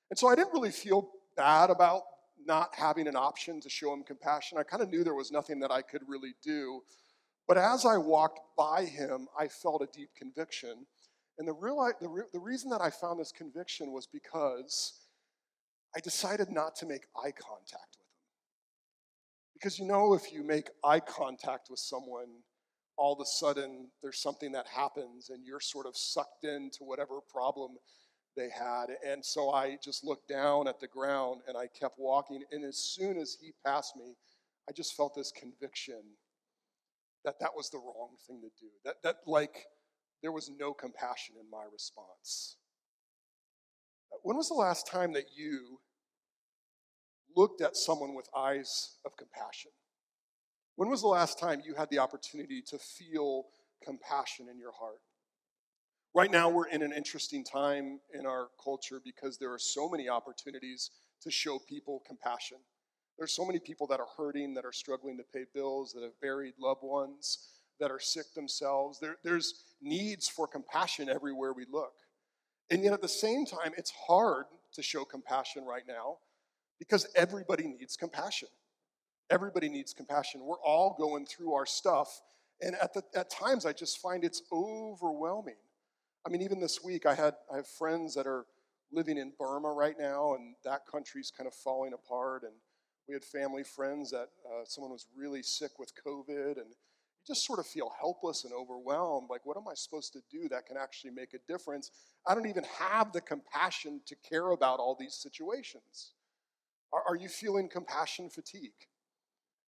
And 0.09 0.17
so 0.17 0.27
I 0.27 0.35
didn't 0.35 0.53
really 0.53 0.71
feel 0.71 1.09
bad 1.37 1.69
about 1.69 2.01
not 2.45 2.69
having 2.75 3.07
an 3.07 3.15
option 3.15 3.61
to 3.61 3.69
show 3.69 3.93
him 3.93 4.03
compassion. 4.03 4.57
I 4.57 4.63
kind 4.63 4.81
of 4.81 4.89
knew 4.89 5.03
there 5.03 5.13
was 5.13 5.31
nothing 5.31 5.59
that 5.59 5.71
I 5.71 5.81
could 5.81 6.01
really 6.07 6.33
do. 6.43 6.81
But 7.47 7.57
as 7.57 7.85
I 7.85 7.97
walked 7.97 8.39
by 8.57 8.85
him, 8.85 9.27
I 9.37 9.47
felt 9.47 9.81
a 9.81 9.87
deep 9.91 10.09
conviction. 10.15 10.85
And 11.37 11.47
the, 11.47 11.53
real, 11.53 11.91
the, 12.01 12.07
re, 12.07 12.23
the 12.33 12.39
reason 12.39 12.69
that 12.71 12.81
I 12.81 12.89
found 12.89 13.19
this 13.19 13.31
conviction 13.31 13.91
was 13.91 14.07
because 14.07 14.93
I 15.95 15.99
decided 15.99 16.49
not 16.49 16.75
to 16.77 16.85
make 16.85 17.05
eye 17.15 17.31
contact. 17.31 17.98
Because 19.59 19.77
you 19.77 19.85
know, 19.85 20.13
if 20.13 20.31
you 20.31 20.43
make 20.43 20.69
eye 20.83 21.01
contact 21.01 21.69
with 21.69 21.79
someone, 21.79 22.29
all 22.97 23.13
of 23.13 23.19
a 23.19 23.25
sudden 23.25 23.89
there's 24.01 24.21
something 24.21 24.51
that 24.53 24.67
happens 24.67 25.29
and 25.29 25.45
you're 25.45 25.59
sort 25.59 25.85
of 25.85 25.97
sucked 25.97 26.45
into 26.45 26.79
whatever 26.81 27.19
problem 27.29 27.71
they 28.37 28.49
had. 28.49 28.87
And 29.05 29.23
so 29.23 29.51
I 29.51 29.77
just 29.83 30.05
looked 30.05 30.29
down 30.29 30.67
at 30.67 30.79
the 30.79 30.87
ground 30.87 31.41
and 31.47 31.57
I 31.57 31.67
kept 31.67 31.95
walking. 31.97 32.43
And 32.51 32.63
as 32.63 32.77
soon 32.77 33.17
as 33.17 33.37
he 33.39 33.53
passed 33.65 33.95
me, 33.97 34.15
I 34.69 34.71
just 34.71 34.95
felt 34.95 35.15
this 35.15 35.31
conviction 35.31 36.01
that 37.25 37.39
that 37.41 37.51
was 37.55 37.69
the 37.69 37.79
wrong 37.79 38.11
thing 38.27 38.41
to 38.41 38.49
do. 38.61 38.71
That, 38.85 38.95
that 39.03 39.17
like, 39.27 39.65
there 40.21 40.31
was 40.31 40.49
no 40.57 40.73
compassion 40.73 41.35
in 41.39 41.49
my 41.49 41.63
response. 41.71 42.55
When 44.23 44.37
was 44.37 44.49
the 44.49 44.55
last 44.55 44.87
time 44.87 45.13
that 45.13 45.27
you 45.35 45.79
looked 47.35 47.61
at 47.61 47.75
someone 47.75 48.15
with 48.15 48.27
eyes 48.35 48.97
of 49.05 49.17
compassion? 49.17 49.71
When 50.75 50.89
was 50.89 51.01
the 51.01 51.07
last 51.07 51.39
time 51.39 51.61
you 51.65 51.75
had 51.75 51.89
the 51.89 51.99
opportunity 51.99 52.61
to 52.67 52.77
feel 52.79 53.47
compassion 53.83 54.47
in 54.49 54.57
your 54.57 54.71
heart? 54.71 55.01
Right 56.15 56.31
now, 56.31 56.49
we're 56.49 56.67
in 56.67 56.81
an 56.81 56.91
interesting 56.91 57.43
time 57.43 57.99
in 58.13 58.25
our 58.25 58.47
culture 58.63 58.99
because 59.03 59.37
there 59.37 59.53
are 59.53 59.59
so 59.59 59.89
many 59.89 60.09
opportunities 60.09 60.89
to 61.21 61.29
show 61.29 61.59
people 61.59 62.01
compassion. 62.07 62.57
There's 63.17 63.35
so 63.35 63.45
many 63.45 63.59
people 63.59 63.87
that 63.87 63.99
are 63.99 64.07
hurting, 64.17 64.53
that 64.53 64.65
are 64.65 64.71
struggling 64.71 65.17
to 65.17 65.23
pay 65.33 65.45
bills, 65.53 65.91
that 65.93 66.03
have 66.03 66.19
buried 66.21 66.53
loved 66.57 66.81
ones, 66.81 67.49
that 67.79 67.91
are 67.91 67.99
sick 67.99 68.33
themselves. 68.33 68.99
There, 68.99 69.17
there's 69.23 69.65
needs 69.81 70.27
for 70.27 70.47
compassion 70.47 71.09
everywhere 71.09 71.53
we 71.53 71.65
look. 71.71 71.93
And 72.71 72.83
yet, 72.83 72.93
at 72.93 73.01
the 73.01 73.07
same 73.07 73.45
time, 73.45 73.73
it's 73.77 73.91
hard 74.07 74.45
to 74.73 74.81
show 74.81 75.03
compassion 75.03 75.65
right 75.65 75.83
now 75.87 76.17
because 76.79 77.07
everybody 77.15 77.67
needs 77.67 77.95
compassion. 77.95 78.47
Everybody 79.29 79.69
needs 79.69 79.93
compassion. 79.93 80.41
We're 80.43 80.61
all 80.63 80.95
going 80.97 81.25
through 81.25 81.53
our 81.53 81.65
stuff. 81.65 82.21
And 82.61 82.75
at, 82.81 82.93
the, 82.93 83.03
at 83.15 83.29
times, 83.29 83.65
I 83.65 83.73
just 83.73 83.99
find 83.99 84.23
it's 84.23 84.41
overwhelming. 84.51 85.55
I 86.25 86.29
mean, 86.29 86.41
even 86.41 86.59
this 86.59 86.83
week, 86.83 87.05
I 87.05 87.15
had 87.15 87.35
I 87.51 87.57
have 87.57 87.67
friends 87.67 88.15
that 88.15 88.27
are 88.27 88.45
living 88.91 89.17
in 89.17 89.31
Burma 89.39 89.71
right 89.71 89.95
now, 89.97 90.33
and 90.33 90.55
that 90.65 90.81
country's 90.91 91.31
kind 91.35 91.47
of 91.47 91.53
falling 91.53 91.93
apart. 91.93 92.43
And 92.43 92.53
we 93.07 93.13
had 93.13 93.23
family 93.23 93.63
friends 93.63 94.11
that 94.11 94.29
uh, 94.45 94.65
someone 94.65 94.91
was 94.91 95.07
really 95.15 95.43
sick 95.43 95.79
with 95.79 95.93
COVID, 96.05 96.57
and 96.57 96.67
you 96.67 96.75
just 97.25 97.45
sort 97.45 97.59
of 97.59 97.67
feel 97.67 97.91
helpless 97.99 98.43
and 98.43 98.53
overwhelmed. 98.53 99.27
Like, 99.29 99.45
what 99.45 99.57
am 99.57 99.67
I 99.69 99.73
supposed 99.75 100.11
to 100.13 100.19
do 100.29 100.49
that 100.49 100.65
can 100.65 100.75
actually 100.75 101.11
make 101.11 101.33
a 101.33 101.39
difference? 101.47 101.91
I 102.27 102.35
don't 102.35 102.47
even 102.47 102.65
have 102.77 103.13
the 103.13 103.21
compassion 103.21 104.01
to 104.07 104.15
care 104.27 104.51
about 104.51 104.79
all 104.79 104.97
these 104.99 105.15
situations. 105.15 106.13
Are, 106.91 107.03
are 107.09 107.15
you 107.15 107.29
feeling 107.29 107.69
compassion 107.69 108.29
fatigue? 108.29 108.71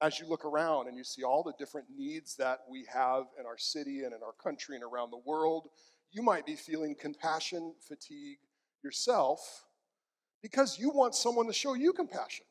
As 0.02 0.20
you 0.20 0.28
look 0.28 0.46
around 0.46 0.88
and 0.88 0.98
you 0.98 1.04
see 1.04 1.24
all 1.24 1.44
the 1.44 1.54
different 1.60 1.88
needs 1.96 2.36
that 2.38 2.62
we 2.70 2.86
have 2.92 3.26
in 3.40 3.46
our 3.46 3.58
city 3.58 4.04
and 4.04 4.14
in 4.14 4.24
our 4.24 4.34
country 4.44 4.76
and 4.76 4.84
around 4.84 5.12
the 5.12 5.22
world, 5.26 5.70
you 6.12 6.24
might 6.24 6.46
be 6.46 6.56
feeling 6.56 6.96
compassion 7.00 7.74
fatigue 7.88 8.40
yourself 8.84 9.66
because 10.42 10.80
you 10.80 10.90
want 10.90 11.14
someone 11.14 11.46
to 11.48 11.54
show 11.54 11.76
you 11.76 11.94
compassion. 11.94 12.46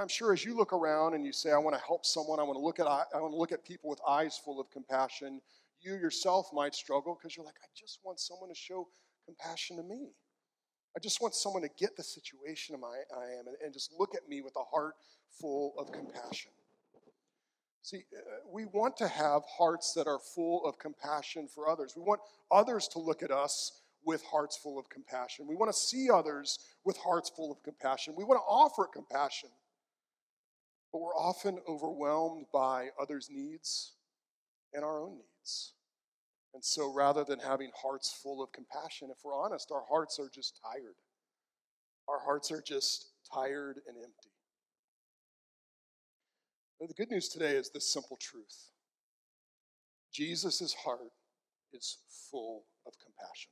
I'm 0.00 0.08
sure 0.08 0.32
as 0.32 0.42
you 0.42 0.56
look 0.56 0.72
around 0.72 1.14
and 1.14 1.26
you 1.26 1.32
say, 1.32 1.52
I 1.52 1.58
want 1.58 1.76
to 1.76 1.82
help 1.86 2.06
someone, 2.06 2.40
I 2.40 2.42
want 2.42 2.56
to 2.56 2.62
look 2.62 2.80
at, 2.80 2.86
I 2.86 3.20
want 3.20 3.32
to 3.32 3.36
look 3.36 3.52
at 3.52 3.64
people 3.64 3.90
with 3.90 4.00
eyes 4.08 4.40
full 4.42 4.58
of 4.58 4.70
compassion, 4.70 5.42
you 5.82 5.94
yourself 5.94 6.48
might 6.52 6.74
struggle 6.74 7.18
because 7.20 7.36
you're 7.36 7.44
like, 7.44 7.56
I 7.62 7.68
just 7.76 8.00
want 8.02 8.18
someone 8.18 8.48
to 8.48 8.54
show 8.54 8.88
compassion 9.26 9.76
to 9.76 9.82
me. 9.82 10.12
I 10.96 11.00
just 11.00 11.20
want 11.20 11.34
someone 11.34 11.62
to 11.62 11.70
get 11.76 11.96
the 11.96 12.04
situation 12.04 12.76
I, 12.84 13.38
am 13.38 13.48
and, 13.48 13.56
and 13.64 13.72
just 13.72 13.92
look 13.98 14.14
at 14.14 14.28
me 14.28 14.42
with 14.42 14.54
a 14.56 14.62
heart 14.62 14.94
full 15.40 15.74
of 15.78 15.90
compassion. 15.90 16.52
See, 17.82 18.04
uh, 18.16 18.20
we 18.50 18.64
want 18.64 18.96
to 18.98 19.08
have 19.08 19.42
hearts 19.58 19.92
that 19.94 20.06
are 20.06 20.18
full 20.18 20.64
of 20.64 20.78
compassion 20.78 21.48
for 21.52 21.68
others. 21.68 21.92
We 21.94 22.02
want 22.02 22.20
others 22.50 22.88
to 22.88 22.98
look 22.98 23.22
at 23.22 23.30
us 23.30 23.82
with 24.06 24.22
hearts 24.22 24.56
full 24.56 24.78
of 24.78 24.88
compassion. 24.88 25.46
We 25.46 25.54
want 25.54 25.70
to 25.70 25.78
see 25.78 26.08
others 26.10 26.58
with 26.84 26.96
hearts 26.96 27.30
full 27.36 27.52
of 27.52 27.62
compassion. 27.62 28.14
We 28.16 28.24
want 28.24 28.38
to 28.38 28.44
offer 28.44 28.86
compassion. 28.86 29.50
But 30.92 31.00
we're 31.00 31.14
often 31.14 31.58
overwhelmed 31.68 32.46
by 32.54 32.88
others' 32.98 33.28
needs 33.30 33.92
and 34.72 34.82
our 34.82 35.02
own 35.02 35.16
needs. 35.16 35.73
And 36.54 36.64
so 36.64 36.92
rather 36.92 37.24
than 37.24 37.40
having 37.40 37.70
hearts 37.82 38.16
full 38.22 38.42
of 38.42 38.52
compassion, 38.52 39.08
if 39.10 39.18
we're 39.24 39.36
honest, 39.36 39.72
our 39.72 39.82
hearts 39.88 40.20
are 40.20 40.30
just 40.32 40.60
tired. 40.64 40.94
Our 42.08 42.20
hearts 42.20 42.52
are 42.52 42.62
just 42.62 43.08
tired 43.32 43.80
and 43.88 43.96
empty. 43.96 44.30
But 46.78 46.88
the 46.88 46.94
good 46.94 47.10
news 47.10 47.28
today 47.28 47.56
is 47.56 47.70
this 47.70 47.92
simple 47.92 48.16
truth 48.20 48.70
Jesus' 50.12 50.74
heart 50.84 51.10
is 51.72 51.98
full 52.30 52.66
of 52.86 52.92
compassion. 53.04 53.50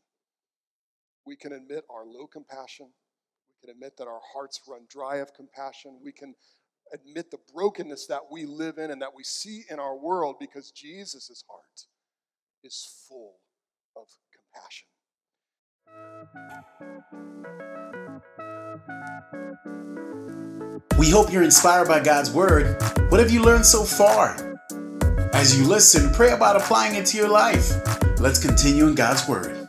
We 1.26 1.34
can 1.34 1.52
admit 1.52 1.84
our 1.90 2.04
low 2.04 2.28
compassion. 2.28 2.86
We 3.48 3.66
can 3.66 3.76
admit 3.76 3.96
that 3.98 4.06
our 4.06 4.20
hearts 4.32 4.60
run 4.68 4.82
dry 4.88 5.16
of 5.16 5.34
compassion. 5.34 5.98
We 6.04 6.12
can 6.12 6.34
admit 6.94 7.32
the 7.32 7.38
brokenness 7.52 8.06
that 8.06 8.20
we 8.30 8.44
live 8.44 8.78
in 8.78 8.92
and 8.92 9.02
that 9.02 9.14
we 9.16 9.24
see 9.24 9.64
in 9.70 9.80
our 9.80 9.96
world 9.96 10.36
because 10.38 10.70
Jesus' 10.70 11.42
heart 11.48 11.86
is 12.64 13.06
full 13.08 13.40
of 13.96 14.06
compassion. 14.32 14.88
We 20.98 21.10
hope 21.10 21.32
you're 21.32 21.42
inspired 21.42 21.88
by 21.88 22.00
God's 22.00 22.30
Word. 22.30 22.80
What 23.10 23.20
have 23.20 23.30
you 23.30 23.42
learned 23.42 23.66
so 23.66 23.84
far? 23.84 24.58
As 25.32 25.58
you 25.58 25.66
listen, 25.66 26.12
pray 26.12 26.30
about 26.32 26.56
applying 26.56 26.94
it 26.94 27.06
to 27.06 27.16
your 27.16 27.28
life. 27.28 27.72
Let's 28.20 28.38
continue 28.38 28.86
in 28.86 28.94
God's 28.94 29.26
Word. 29.26 29.61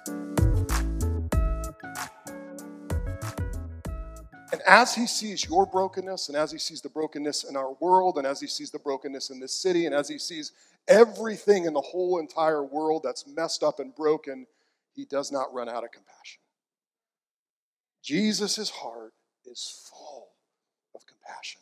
As 4.66 4.96
he 4.96 5.08
sees 5.08 5.46
your 5.46 5.66
brokenness, 5.66 6.30
and 6.30 6.38
as 6.38 6.52
he 6.52 6.58
sees 6.58 6.82
the 6.82 6.90
brokenness 6.90 7.44
in 7.44 7.56
our 7.56 7.74
world, 7.80 8.18
and 8.18 8.28
as 8.28 8.40
he 8.40 8.48
sees 8.48 8.72
the 8.72 8.80
brokenness 8.80 9.30
in 9.30 9.40
this 9.40 9.54
city, 9.54 9.86
and 9.86 9.96
as 9.96 10.08
he 10.08 10.18
sees 10.18 10.52
everything 10.88 11.66
in 11.66 11.74
the 11.74 11.82
whole 11.82 12.20
entire 12.20 12.64
world 12.64 13.02
that's 13.04 13.28
messed 13.28 13.64
up 13.64 13.80
and 13.80 13.96
broken, 13.96 14.46
he 14.94 15.06
does 15.06 15.32
not 15.32 15.54
run 15.54 15.70
out 15.70 15.84
of 15.84 15.92
compassion. 15.92 16.42
Jesus' 18.04 18.70
heart 18.70 19.14
is 19.46 19.90
full 19.90 20.28
of 20.94 21.02
compassion. 21.06 21.62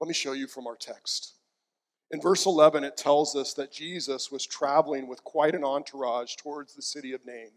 Let 0.00 0.08
me 0.08 0.14
show 0.14 0.32
you 0.32 0.46
from 0.46 0.66
our 0.66 0.76
text. 0.76 1.34
In 2.10 2.20
verse 2.20 2.46
11, 2.46 2.82
it 2.82 2.96
tells 2.96 3.36
us 3.36 3.54
that 3.54 3.70
Jesus 3.70 4.32
was 4.32 4.44
traveling 4.44 5.06
with 5.06 5.22
quite 5.22 5.54
an 5.54 5.62
entourage 5.62 6.34
towards 6.36 6.74
the 6.74 6.82
city 6.82 7.12
of 7.12 7.24
Nain. 7.24 7.50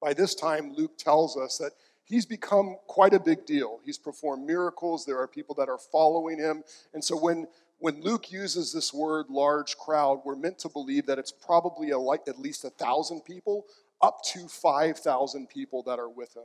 By 0.00 0.14
this 0.14 0.34
time, 0.34 0.72
Luke 0.74 0.96
tells 0.96 1.36
us 1.36 1.58
that 1.58 1.72
he's 2.08 2.26
become 2.26 2.76
quite 2.86 3.14
a 3.14 3.20
big 3.20 3.46
deal. 3.46 3.80
He's 3.84 3.98
performed 3.98 4.46
miracles, 4.46 5.04
there 5.04 5.18
are 5.18 5.28
people 5.28 5.54
that 5.56 5.68
are 5.68 5.78
following 5.78 6.38
him. 6.38 6.64
And 6.94 7.04
so 7.04 7.16
when, 7.16 7.46
when 7.78 8.00
Luke 8.02 8.32
uses 8.32 8.72
this 8.72 8.92
word 8.92 9.26
large 9.28 9.76
crowd, 9.76 10.22
we're 10.24 10.36
meant 10.36 10.58
to 10.60 10.68
believe 10.68 11.06
that 11.06 11.18
it's 11.18 11.32
probably 11.32 11.90
a, 11.90 11.98
at 11.98 12.38
least 12.38 12.64
a 12.64 12.70
thousand 12.70 13.24
people, 13.24 13.66
up 14.00 14.22
to 14.22 14.48
5,000 14.48 15.48
people 15.48 15.82
that 15.84 15.98
are 15.98 16.08
with 16.08 16.36
him. 16.36 16.44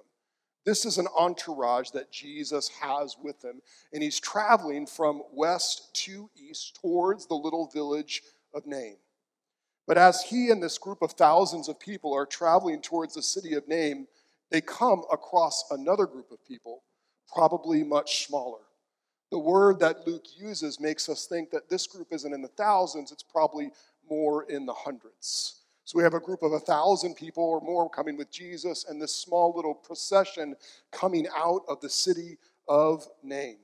This 0.65 0.85
is 0.85 0.97
an 0.97 1.07
entourage 1.17 1.89
that 1.89 2.11
Jesus 2.11 2.69
has 2.81 3.17
with 3.21 3.43
him, 3.43 3.61
and 3.91 4.01
he's 4.01 4.19
traveling 4.19 4.87
from 4.87 5.23
west 5.33 5.93
to 6.05 6.29
east 6.35 6.79
towards 6.81 7.27
the 7.27 7.35
little 7.35 7.67
village 7.67 8.23
of 8.53 8.65
Nain. 8.65 8.95
But 9.85 9.97
as 9.97 10.21
he 10.23 10.49
and 10.49 10.63
this 10.63 10.77
group 10.77 11.01
of 11.01 11.11
thousands 11.11 11.67
of 11.67 11.79
people 11.79 12.13
are 12.13 12.25
traveling 12.25 12.81
towards 12.81 13.15
the 13.15 13.21
city 13.21 13.53
of 13.55 13.67
Nain, 13.67 14.07
they 14.53 14.61
come 14.61 15.01
across 15.11 15.65
another 15.71 16.05
group 16.05 16.31
of 16.31 16.45
people, 16.45 16.83
probably 17.33 17.83
much 17.83 18.27
smaller. 18.27 18.59
The 19.31 19.39
word 19.39 19.79
that 19.79 20.05
Luke 20.05 20.25
uses 20.37 20.79
makes 20.79 21.09
us 21.09 21.25
think 21.25 21.49
that 21.49 21.69
this 21.69 21.87
group 21.87 22.09
isn't 22.11 22.31
in 22.31 22.43
the 22.43 22.47
thousands, 22.49 23.11
it's 23.11 23.23
probably 23.23 23.71
more 24.07 24.43
in 24.43 24.67
the 24.67 24.73
hundreds. 24.73 25.61
So 25.85 25.97
we 25.97 26.03
have 26.03 26.13
a 26.13 26.19
group 26.19 26.43
of 26.43 26.53
a 26.53 26.59
thousand 26.59 27.15
people 27.15 27.43
or 27.43 27.61
more 27.61 27.89
coming 27.89 28.15
with 28.15 28.31
Jesus 28.31 28.85
and 28.87 29.01
this 29.01 29.13
small 29.13 29.53
little 29.55 29.73
procession 29.73 30.55
coming 30.91 31.27
out 31.35 31.63
of 31.67 31.81
the 31.81 31.89
city 31.89 32.37
of 32.67 33.07
Nain. 33.23 33.57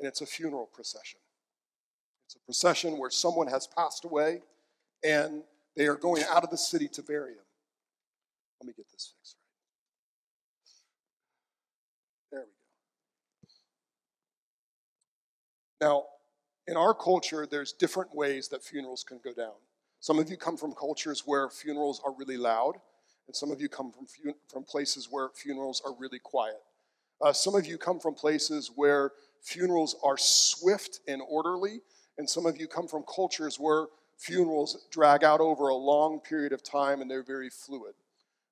And 0.00 0.08
it's 0.08 0.22
a 0.22 0.26
funeral 0.26 0.70
procession. 0.72 1.20
It's 2.24 2.36
a 2.36 2.40
procession 2.40 2.96
where 2.96 3.10
someone 3.10 3.48
has 3.48 3.66
passed 3.66 4.06
away 4.06 4.40
and 5.04 5.42
they 5.76 5.86
are 5.86 5.94
going 5.94 6.24
out 6.24 6.42
of 6.42 6.48
the 6.48 6.56
city 6.56 6.88
to 6.88 7.02
bury 7.02 7.32
him. 7.32 7.44
Let 8.60 8.68
me 8.68 8.72
get 8.74 8.86
this 8.90 9.12
fixed 9.14 9.36
right. 12.34 12.40
There 12.40 12.40
we 12.40 12.46
go. 12.46 12.50
Now, 15.84 16.04
in 16.66 16.78
our 16.78 16.94
culture, 16.94 17.46
there's 17.46 17.72
different 17.72 18.14
ways 18.14 18.48
that 18.48 18.64
funerals 18.64 19.04
can 19.06 19.20
go 19.22 19.34
down. 19.34 19.52
Some 20.00 20.18
of 20.18 20.30
you 20.30 20.38
come 20.38 20.56
from 20.56 20.72
cultures 20.72 21.24
where 21.26 21.50
funerals 21.50 22.00
are 22.06 22.14
really 22.18 22.38
loud, 22.38 22.76
and 23.26 23.36
some 23.36 23.50
of 23.50 23.60
you 23.60 23.68
come 23.68 23.92
from, 23.92 24.06
from 24.50 24.62
places 24.64 25.08
where 25.10 25.28
funerals 25.34 25.82
are 25.84 25.94
really 25.98 26.18
quiet. 26.18 26.62
Uh, 27.20 27.34
some 27.34 27.54
of 27.54 27.66
you 27.66 27.76
come 27.76 28.00
from 28.00 28.14
places 28.14 28.70
where 28.74 29.12
funerals 29.42 29.94
are 30.02 30.16
swift 30.16 31.00
and 31.06 31.20
orderly, 31.28 31.82
and 32.16 32.30
some 32.30 32.46
of 32.46 32.58
you 32.58 32.66
come 32.66 32.88
from 32.88 33.02
cultures 33.02 33.60
where 33.60 33.88
funerals 34.16 34.86
drag 34.90 35.22
out 35.22 35.40
over 35.40 35.68
a 35.68 35.74
long 35.74 36.18
period 36.18 36.54
of 36.54 36.62
time 36.62 37.02
and 37.02 37.10
they're 37.10 37.22
very 37.22 37.50
fluid. 37.50 37.92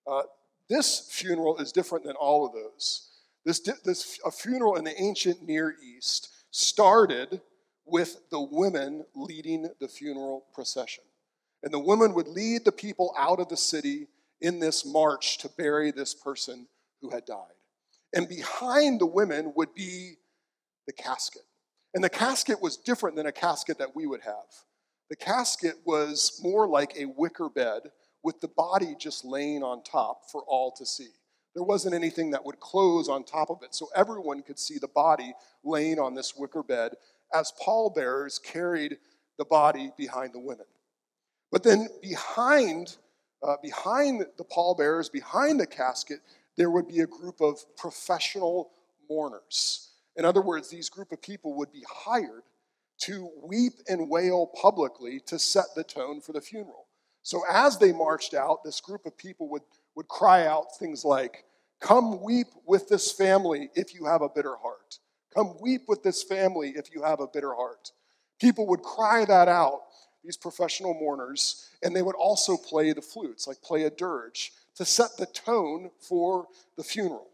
Uh, 0.06 0.24
this 0.68 1.08
funeral 1.10 1.56
is 1.56 1.72
different 1.72 2.04
than 2.04 2.16
all 2.16 2.44
of 2.44 2.52
those. 2.52 3.08
This, 3.46 3.58
this 3.84 4.20
a 4.22 4.30
funeral 4.30 4.76
in 4.76 4.84
the 4.84 5.00
ancient 5.00 5.42
Near 5.42 5.74
East 5.82 6.28
started 6.52 7.40
with 7.84 8.30
the 8.30 8.40
women 8.40 9.04
leading 9.16 9.68
the 9.80 9.88
funeral 9.88 10.44
procession. 10.54 11.02
And 11.64 11.72
the 11.72 11.80
women 11.80 12.14
would 12.14 12.28
lead 12.28 12.64
the 12.64 12.72
people 12.72 13.12
out 13.18 13.40
of 13.40 13.48
the 13.48 13.56
city 13.56 14.06
in 14.40 14.60
this 14.60 14.86
march 14.86 15.38
to 15.38 15.48
bury 15.48 15.90
this 15.90 16.14
person 16.14 16.68
who 17.00 17.10
had 17.10 17.24
died. 17.24 17.54
And 18.14 18.28
behind 18.28 19.00
the 19.00 19.06
women 19.06 19.52
would 19.56 19.74
be 19.74 20.14
the 20.86 20.92
casket. 20.92 21.42
And 21.94 22.02
the 22.02 22.10
casket 22.10 22.60
was 22.60 22.76
different 22.76 23.16
than 23.16 23.26
a 23.26 23.32
casket 23.32 23.78
that 23.78 23.94
we 23.94 24.06
would 24.06 24.22
have. 24.22 24.34
The 25.10 25.16
casket 25.16 25.76
was 25.84 26.40
more 26.42 26.66
like 26.66 26.94
a 26.96 27.06
wicker 27.06 27.48
bed 27.48 27.82
with 28.22 28.40
the 28.40 28.48
body 28.48 28.94
just 28.98 29.24
laying 29.24 29.62
on 29.62 29.82
top 29.82 30.30
for 30.30 30.42
all 30.42 30.72
to 30.72 30.86
see. 30.86 31.10
There 31.54 31.62
wasn't 31.62 31.94
anything 31.94 32.30
that 32.30 32.44
would 32.44 32.60
close 32.60 33.08
on 33.08 33.24
top 33.24 33.50
of 33.50 33.62
it, 33.62 33.74
so 33.74 33.88
everyone 33.94 34.42
could 34.42 34.58
see 34.58 34.78
the 34.78 34.88
body 34.88 35.34
laying 35.64 35.98
on 35.98 36.14
this 36.14 36.34
wicker 36.36 36.62
bed 36.62 36.92
as 37.34 37.52
pallbearers 37.62 38.38
carried 38.38 38.96
the 39.38 39.44
body 39.44 39.92
behind 39.96 40.32
the 40.32 40.38
women. 40.38 40.66
But 41.50 41.62
then 41.62 41.88
behind, 42.00 42.96
uh, 43.42 43.56
behind 43.62 44.24
the 44.38 44.44
pallbearers, 44.44 45.10
behind 45.10 45.60
the 45.60 45.66
casket, 45.66 46.20
there 46.56 46.70
would 46.70 46.88
be 46.88 47.00
a 47.00 47.06
group 47.06 47.40
of 47.40 47.64
professional 47.76 48.70
mourners. 49.08 49.90
In 50.16 50.24
other 50.24 50.42
words, 50.42 50.68
these 50.68 50.88
group 50.88 51.12
of 51.12 51.20
people 51.22 51.54
would 51.54 51.72
be 51.72 51.84
hired 51.88 52.42
to 53.02 53.30
weep 53.42 53.74
and 53.88 54.08
wail 54.08 54.46
publicly 54.46 55.20
to 55.26 55.38
set 55.38 55.66
the 55.74 55.84
tone 55.84 56.20
for 56.20 56.32
the 56.32 56.40
funeral. 56.40 56.86
So 57.22 57.42
as 57.50 57.78
they 57.78 57.92
marched 57.92 58.34
out, 58.34 58.64
this 58.64 58.80
group 58.80 59.06
of 59.06 59.16
people 59.16 59.48
would, 59.50 59.62
would 59.94 60.08
cry 60.08 60.46
out 60.46 60.76
things 60.78 61.04
like, 61.04 61.44
Come 61.80 62.22
weep 62.22 62.46
with 62.64 62.88
this 62.88 63.10
family 63.10 63.68
if 63.74 63.92
you 63.92 64.04
have 64.04 64.22
a 64.22 64.28
bitter 64.28 64.54
heart. 64.62 64.98
Come 65.34 65.56
weep 65.60 65.82
with 65.88 66.04
this 66.04 66.22
family 66.22 66.74
if 66.76 66.94
you 66.94 67.02
have 67.02 67.18
a 67.18 67.26
bitter 67.26 67.54
heart. 67.54 67.90
People 68.40 68.68
would 68.68 68.82
cry 68.82 69.24
that 69.24 69.48
out 69.48 69.80
these 70.22 70.36
professional 70.36 70.94
mourners, 70.94 71.68
and 71.82 71.94
they 71.94 72.02
would 72.02 72.14
also 72.14 72.56
play 72.56 72.92
the 72.92 73.02
flutes, 73.02 73.48
like 73.48 73.60
play 73.62 73.82
a 73.82 73.90
dirge, 73.90 74.52
to 74.76 74.84
set 74.84 75.16
the 75.18 75.26
tone 75.26 75.90
for 75.98 76.46
the 76.76 76.84
funeral. 76.84 77.28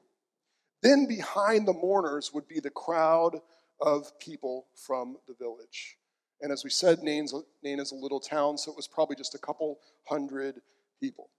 Then 0.83 1.07
behind 1.07 1.69
the 1.69 1.75
mourners 1.75 2.33
would 2.33 2.49
be 2.49 2.61
the 2.61 2.71
crowd 2.71 3.41
of 3.81 4.19
people 4.19 4.67
from 4.75 5.19
the 5.27 5.35
village. 5.35 5.97
And 6.41 6.53
as 6.53 6.65
we 6.65 6.71
said, 6.71 7.03
Nain 7.03 7.27
is 7.63 7.93
a 7.93 7.97
little 7.97 8.21
town, 8.21 8.57
so 8.57 8.71
it 8.71 8.77
was 8.77 8.89
probably 8.89 9.17
just 9.17 9.35
a 9.35 9.39
couple 9.39 9.79
hundred 10.05 10.63
people. 11.01 11.31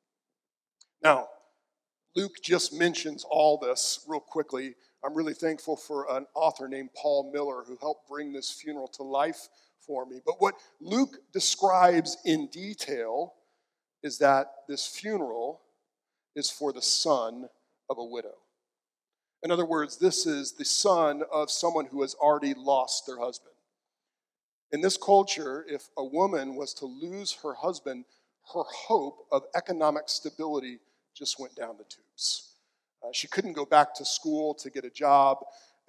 Now, 1.04 1.28
Luke 2.16 2.36
just 2.44 2.74
mentions 2.74 3.24
all 3.30 3.58
this 3.58 4.04
real 4.08 4.20
quickly. 4.20 4.76
I'm 5.04 5.14
really 5.14 5.34
thankful 5.34 5.78
for 5.78 6.06
an 6.10 6.26
author 6.36 6.68
named 6.68 6.90
Paul 6.96 7.32
Miller 7.32 7.64
who 7.66 7.78
helped 7.80 8.10
bring 8.10 8.34
this 8.34 8.52
funeral 8.52 8.88
to 8.90 9.04
life 9.04 9.48
for 9.86 10.06
me. 10.06 10.20
But 10.26 10.36
what 10.40 10.56
Luke 10.82 11.18
describes 11.34 12.18
in 12.26 12.48
detail 12.48 13.34
is 14.04 14.18
that 14.18 14.48
this 14.68 14.86
funeral 14.86 15.62
is 16.36 16.50
for 16.50 16.74
the 16.74 16.82
son 16.82 17.48
of 17.90 17.98
a 17.98 18.04
widow. 18.04 18.36
In 19.42 19.52
other 19.52 19.66
words, 19.66 19.98
this 19.98 20.26
is 20.26 20.54
the 20.54 20.66
son 20.66 21.24
of 21.32 21.50
someone 21.50 21.86
who 21.86 22.02
has 22.02 22.14
already 22.16 22.54
lost 22.54 23.08
their 23.08 23.20
husband. 23.20 23.56
In 24.72 24.82
this 24.82 24.98
culture, 24.98 25.66
if 25.68 25.90
a 25.98 26.04
woman 26.04 26.56
was 26.56 26.74
to 26.76 26.86
lose 26.86 27.38
her 27.44 27.54
husband, 27.54 28.06
her 28.54 28.64
hope 28.64 29.26
of 29.32 29.44
economic 29.56 30.10
stability 30.10 30.80
just 31.20 31.40
went 31.40 31.54
down 31.54 31.76
the 31.78 31.84
tubes. 31.84 32.54
Uh, 33.04 33.10
she 33.14 33.28
couldn't 33.28 33.54
go 33.54 33.66
back 33.66 33.94
to 33.94 34.06
school 34.06 34.54
to 34.54 34.70
get 34.70 34.86
a 34.86 34.90
job. 34.90 35.40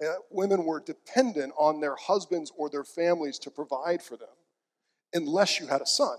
Uh, 0.03 0.13
women 0.29 0.65
were 0.65 0.79
dependent 0.79 1.53
on 1.57 1.79
their 1.79 1.95
husbands 1.95 2.51
or 2.57 2.69
their 2.69 2.83
families 2.83 3.39
to 3.39 3.49
provide 3.49 4.01
for 4.01 4.17
them, 4.17 4.27
unless 5.13 5.59
you 5.59 5.67
had 5.67 5.81
a 5.81 5.85
son. 5.85 6.17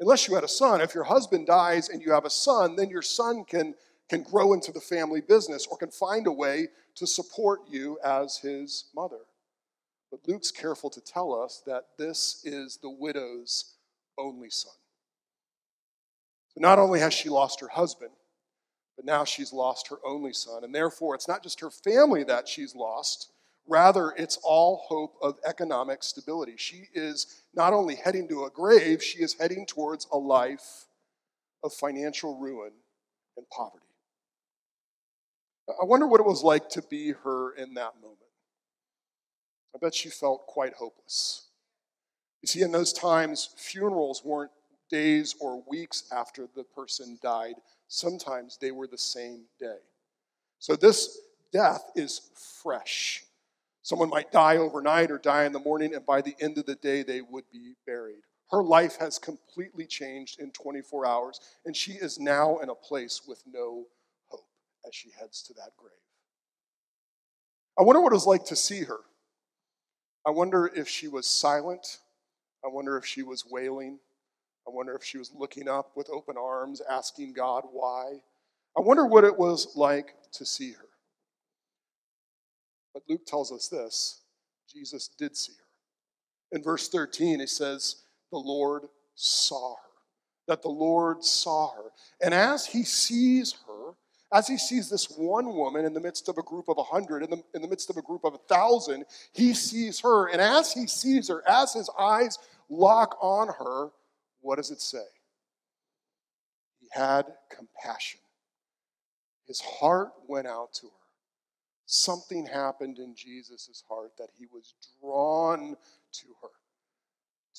Unless 0.00 0.28
you 0.28 0.34
had 0.34 0.44
a 0.44 0.48
son, 0.48 0.80
if 0.80 0.94
your 0.94 1.04
husband 1.04 1.46
dies 1.46 1.88
and 1.88 2.00
you 2.00 2.12
have 2.12 2.24
a 2.24 2.30
son, 2.30 2.76
then 2.76 2.88
your 2.88 3.02
son 3.02 3.44
can, 3.44 3.74
can 4.08 4.22
grow 4.22 4.52
into 4.52 4.72
the 4.72 4.80
family 4.80 5.20
business 5.20 5.66
or 5.66 5.76
can 5.76 5.90
find 5.90 6.26
a 6.26 6.32
way 6.32 6.68
to 6.94 7.06
support 7.06 7.60
you 7.68 7.98
as 8.04 8.38
his 8.38 8.84
mother. 8.94 9.18
But 10.10 10.20
Luke's 10.26 10.52
careful 10.52 10.88
to 10.90 11.00
tell 11.00 11.34
us 11.34 11.62
that 11.66 11.88
this 11.98 12.42
is 12.44 12.78
the 12.80 12.90
widow's 12.90 13.74
only 14.16 14.50
son. 14.50 14.77
So 16.58 16.62
not 16.62 16.80
only 16.80 16.98
has 16.98 17.14
she 17.14 17.28
lost 17.28 17.60
her 17.60 17.68
husband, 17.68 18.10
but 18.96 19.04
now 19.04 19.22
she's 19.22 19.52
lost 19.52 19.88
her 19.88 19.98
only 20.04 20.32
son. 20.32 20.64
And 20.64 20.74
therefore, 20.74 21.14
it's 21.14 21.28
not 21.28 21.44
just 21.44 21.60
her 21.60 21.70
family 21.70 22.24
that 22.24 22.48
she's 22.48 22.74
lost, 22.74 23.30
rather, 23.68 24.12
it's 24.16 24.40
all 24.42 24.82
hope 24.88 25.14
of 25.22 25.38
economic 25.46 26.02
stability. 26.02 26.54
She 26.56 26.88
is 26.94 27.42
not 27.54 27.72
only 27.72 27.94
heading 27.94 28.26
to 28.26 28.44
a 28.44 28.50
grave, 28.50 29.04
she 29.04 29.22
is 29.22 29.34
heading 29.34 29.66
towards 29.66 30.08
a 30.10 30.18
life 30.18 30.86
of 31.62 31.72
financial 31.72 32.36
ruin 32.36 32.72
and 33.36 33.48
poverty. 33.50 33.84
I 35.68 35.84
wonder 35.84 36.08
what 36.08 36.20
it 36.20 36.26
was 36.26 36.42
like 36.42 36.70
to 36.70 36.82
be 36.82 37.12
her 37.12 37.52
in 37.52 37.74
that 37.74 37.94
moment. 38.02 38.18
I 39.76 39.78
bet 39.78 39.94
she 39.94 40.08
felt 40.08 40.48
quite 40.48 40.74
hopeless. 40.74 41.46
You 42.42 42.48
see, 42.48 42.62
in 42.62 42.72
those 42.72 42.92
times, 42.92 43.50
funerals 43.56 44.24
weren't 44.24 44.50
days 44.90 45.34
or 45.40 45.62
weeks 45.68 46.04
after 46.12 46.48
the 46.54 46.64
person 46.64 47.18
died. 47.22 47.54
Sometimes 47.88 48.58
they 48.60 48.70
were 48.70 48.86
the 48.86 48.98
same 48.98 49.44
day. 49.58 49.78
So 50.58 50.76
this 50.76 51.18
death 51.52 51.90
is 51.94 52.30
fresh. 52.62 53.24
Someone 53.82 54.10
might 54.10 54.32
die 54.32 54.56
overnight 54.58 55.10
or 55.10 55.18
die 55.18 55.44
in 55.44 55.52
the 55.52 55.58
morning, 55.58 55.94
and 55.94 56.04
by 56.04 56.20
the 56.20 56.36
end 56.40 56.58
of 56.58 56.66
the 56.66 56.74
day, 56.74 57.02
they 57.02 57.22
would 57.22 57.44
be 57.50 57.74
buried. 57.86 58.22
Her 58.50 58.62
life 58.62 58.96
has 58.98 59.18
completely 59.18 59.86
changed 59.86 60.40
in 60.40 60.50
24 60.52 61.06
hours, 61.06 61.40
and 61.64 61.76
she 61.76 61.92
is 61.92 62.18
now 62.18 62.58
in 62.58 62.70
a 62.70 62.74
place 62.74 63.22
with 63.26 63.42
no 63.46 63.84
hope 64.28 64.46
as 64.86 64.94
she 64.94 65.10
heads 65.18 65.42
to 65.44 65.54
that 65.54 65.70
grave. 65.76 65.92
I 67.78 67.82
wonder 67.82 68.00
what 68.00 68.12
it 68.12 68.16
was 68.16 68.26
like 68.26 68.44
to 68.46 68.56
see 68.56 68.82
her. 68.82 69.00
I 70.26 70.30
wonder 70.30 70.66
if 70.74 70.88
she 70.88 71.08
was 71.08 71.26
silent. 71.26 71.98
I 72.64 72.68
wonder 72.68 72.96
if 72.96 73.06
she 73.06 73.22
was 73.22 73.44
wailing. 73.48 74.00
I 74.68 74.70
wonder 74.70 74.94
if 74.94 75.02
she 75.02 75.16
was 75.16 75.32
looking 75.34 75.66
up 75.66 75.92
with 75.96 76.10
open 76.10 76.36
arms, 76.36 76.82
asking 76.90 77.32
God 77.32 77.64
why. 77.72 78.18
I 78.76 78.82
wonder 78.82 79.06
what 79.06 79.24
it 79.24 79.38
was 79.38 79.74
like 79.76 80.14
to 80.32 80.44
see 80.44 80.72
her. 80.72 80.88
But 82.92 83.02
Luke 83.08 83.24
tells 83.24 83.50
us 83.50 83.68
this 83.68 84.20
Jesus 84.70 85.08
did 85.08 85.36
see 85.36 85.54
her. 85.54 86.56
In 86.56 86.62
verse 86.62 86.88
13, 86.90 87.40
he 87.40 87.46
says, 87.46 88.02
The 88.30 88.38
Lord 88.38 88.84
saw 89.14 89.76
her. 89.76 89.82
That 90.48 90.60
the 90.60 90.68
Lord 90.68 91.24
saw 91.24 91.72
her. 91.72 91.90
And 92.22 92.34
as 92.34 92.66
he 92.66 92.82
sees 92.82 93.54
her, 93.66 93.94
as 94.34 94.46
he 94.46 94.58
sees 94.58 94.90
this 94.90 95.10
one 95.10 95.54
woman 95.54 95.86
in 95.86 95.94
the 95.94 96.00
midst 96.00 96.28
of 96.28 96.36
a 96.36 96.42
group 96.42 96.68
of 96.68 96.76
a 96.76 96.82
hundred, 96.82 97.22
in 97.22 97.30
the, 97.30 97.42
in 97.54 97.62
the 97.62 97.68
midst 97.68 97.88
of 97.88 97.96
a 97.96 98.02
group 98.02 98.24
of 98.24 98.34
a 98.34 98.54
thousand, 98.54 99.06
he 99.32 99.54
sees 99.54 100.00
her. 100.00 100.28
And 100.28 100.42
as 100.42 100.74
he 100.74 100.86
sees 100.86 101.28
her, 101.28 101.42
as 101.48 101.72
his 101.72 101.88
eyes 101.98 102.38
lock 102.68 103.16
on 103.22 103.48
her, 103.48 103.90
what 104.40 104.56
does 104.56 104.70
it 104.70 104.80
say? 104.80 105.04
He 106.80 106.88
had 106.92 107.26
compassion. 107.50 108.20
His 109.46 109.60
heart 109.60 110.12
went 110.26 110.46
out 110.46 110.72
to 110.74 110.86
her. 110.86 110.92
Something 111.86 112.46
happened 112.46 112.98
in 112.98 113.14
Jesus' 113.14 113.82
heart 113.88 114.12
that 114.18 114.28
he 114.38 114.46
was 114.52 114.74
drawn 115.00 115.76
to 116.12 116.26
her 116.42 116.48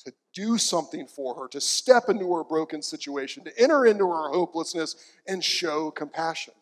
to 0.04 0.12
do 0.32 0.58
something 0.58 1.06
for 1.06 1.34
her, 1.34 1.48
to 1.48 1.60
step 1.60 2.08
into 2.08 2.32
her 2.34 2.44
broken 2.44 2.82
situation, 2.82 3.44
to 3.44 3.60
enter 3.60 3.86
into 3.86 4.06
her 4.06 4.30
hopelessness 4.30 4.96
and 5.26 5.44
show 5.44 5.90
compassion. 5.90 6.54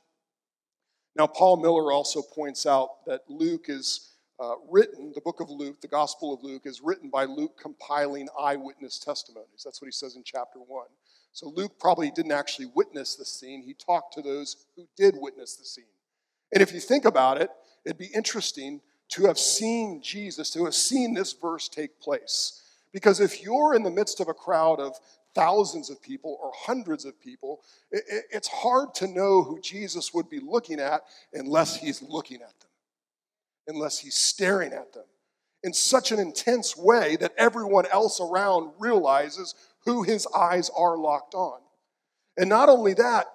Now, 1.14 1.26
Paul 1.26 1.58
Miller 1.58 1.92
also 1.92 2.22
points 2.22 2.66
out 2.66 3.04
that 3.06 3.22
Luke 3.28 3.66
is 3.68 4.12
uh, 4.40 4.54
written, 4.70 5.12
the 5.14 5.20
book 5.20 5.40
of 5.40 5.50
Luke, 5.50 5.80
the 5.80 5.88
Gospel 5.88 6.32
of 6.32 6.42
Luke, 6.42 6.62
is 6.64 6.80
written 6.80 7.10
by 7.10 7.24
Luke 7.24 7.58
compiling 7.60 8.28
eyewitness 8.38 8.98
testimonies. 8.98 9.62
That's 9.64 9.82
what 9.82 9.86
he 9.86 9.92
says 9.92 10.14
in 10.14 10.22
chapter 10.22 10.60
1. 10.60 10.86
So 11.32 11.48
Luke 11.48 11.72
probably 11.78 12.10
didn't 12.10 12.32
actually 12.32 12.70
witness 12.74 13.16
the 13.16 13.24
scene, 13.24 13.62
he 13.62 13.74
talked 13.74 14.14
to 14.14 14.22
those 14.22 14.56
who 14.76 14.86
did 14.96 15.14
witness 15.16 15.56
the 15.56 15.64
scene. 15.64 15.84
And 16.52 16.62
if 16.62 16.72
you 16.72 16.80
think 16.80 17.04
about 17.04 17.40
it, 17.40 17.50
it'd 17.84 17.98
be 17.98 18.10
interesting 18.14 18.80
to 19.10 19.26
have 19.26 19.38
seen 19.38 20.00
Jesus, 20.02 20.50
to 20.50 20.64
have 20.64 20.74
seen 20.74 21.14
this 21.14 21.32
verse 21.32 21.68
take 21.68 22.00
place. 22.00 22.62
Because 22.92 23.20
if 23.20 23.42
you're 23.42 23.74
in 23.74 23.82
the 23.82 23.90
midst 23.90 24.20
of 24.20 24.28
a 24.28 24.34
crowd 24.34 24.80
of 24.80 24.96
thousands 25.34 25.90
of 25.90 26.00
people 26.00 26.38
or 26.42 26.52
hundreds 26.54 27.04
of 27.04 27.20
people, 27.20 27.60
it's 27.90 28.48
hard 28.48 28.94
to 28.96 29.06
know 29.06 29.42
who 29.42 29.60
Jesus 29.60 30.14
would 30.14 30.30
be 30.30 30.40
looking 30.40 30.80
at 30.80 31.02
unless 31.32 31.76
he's 31.76 32.02
looking 32.02 32.36
at 32.36 32.58
them 32.60 32.67
unless 33.68 33.98
he's 33.98 34.16
staring 34.16 34.72
at 34.72 34.92
them 34.92 35.04
in 35.62 35.72
such 35.72 36.10
an 36.10 36.18
intense 36.18 36.76
way 36.76 37.16
that 37.16 37.34
everyone 37.36 37.86
else 37.92 38.20
around 38.20 38.72
realizes 38.78 39.54
who 39.84 40.02
his 40.02 40.26
eyes 40.34 40.70
are 40.76 40.96
locked 40.96 41.34
on. 41.34 41.60
And 42.36 42.48
not 42.48 42.68
only 42.68 42.94
that, 42.94 43.26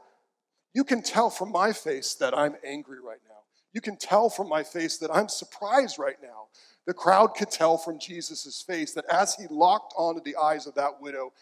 you 0.74 0.84
can 0.84 1.02
tell 1.02 1.30
from 1.30 1.52
my 1.52 1.72
face 1.72 2.15
that 2.15 2.36
I'm 2.38 2.56
angry 2.65 3.00
right 3.00 3.19
now. 3.28 3.34
You 3.74 3.82
can 3.82 3.98
tell 3.98 4.30
from 4.30 4.50
my 4.50 4.63
face 4.63 4.98
that 4.98 5.13
I'm 5.13 5.30
surprised 5.30 6.00
right 6.00 6.17
now. 6.22 6.48
The 6.86 6.93
crowd 6.93 7.36
could 7.36 7.52
tell 7.52 7.78
from 7.78 8.00
Jesus' 8.00 8.63
face 8.65 8.93
that 8.93 9.06
as 9.12 9.36
he 9.36 9.46
locked 9.50 9.93
onto 9.98 10.22
the 10.22 10.36
eyes 10.36 10.67
of 10.67 10.76
that 10.76 11.02
widow, 11.02 11.34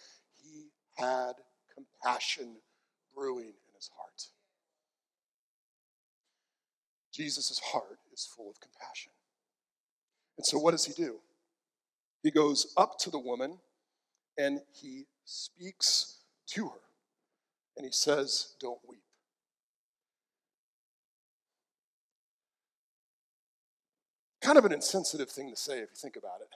he 0.41 0.67
had 0.95 1.33
compassion 1.73 2.57
brewing 3.15 3.47
in 3.47 3.75
his 3.75 3.89
heart. 3.95 4.27
Jesus' 7.11 7.59
heart 7.59 7.99
is 8.13 8.25
full 8.25 8.49
of 8.49 8.59
compassion. 8.59 9.11
And 10.37 10.45
so, 10.45 10.57
what 10.57 10.71
does 10.71 10.85
he 10.85 10.93
do? 10.93 11.17
He 12.23 12.31
goes 12.31 12.73
up 12.77 12.97
to 12.99 13.09
the 13.09 13.19
woman 13.19 13.59
and 14.37 14.61
he 14.73 15.05
speaks 15.25 16.17
to 16.47 16.65
her. 16.67 16.79
And 17.77 17.85
he 17.85 17.91
says, 17.91 18.53
Don't 18.59 18.79
weep. 18.87 19.01
Kind 24.41 24.57
of 24.57 24.65
an 24.65 24.71
insensitive 24.71 25.29
thing 25.29 25.49
to 25.51 25.55
say 25.55 25.75
if 25.75 25.89
you 25.91 25.95
think 25.95 26.15
about 26.15 26.41
it. 26.41 26.47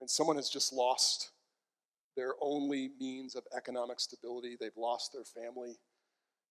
Mean, 0.00 0.08
someone 0.08 0.36
has 0.36 0.48
just 0.48 0.72
lost 0.72 1.30
their 2.16 2.32
only 2.40 2.90
means 2.98 3.34
of 3.34 3.44
economic 3.54 4.00
stability, 4.00 4.56
they've 4.58 4.76
lost 4.76 5.12
their 5.12 5.24
family 5.24 5.76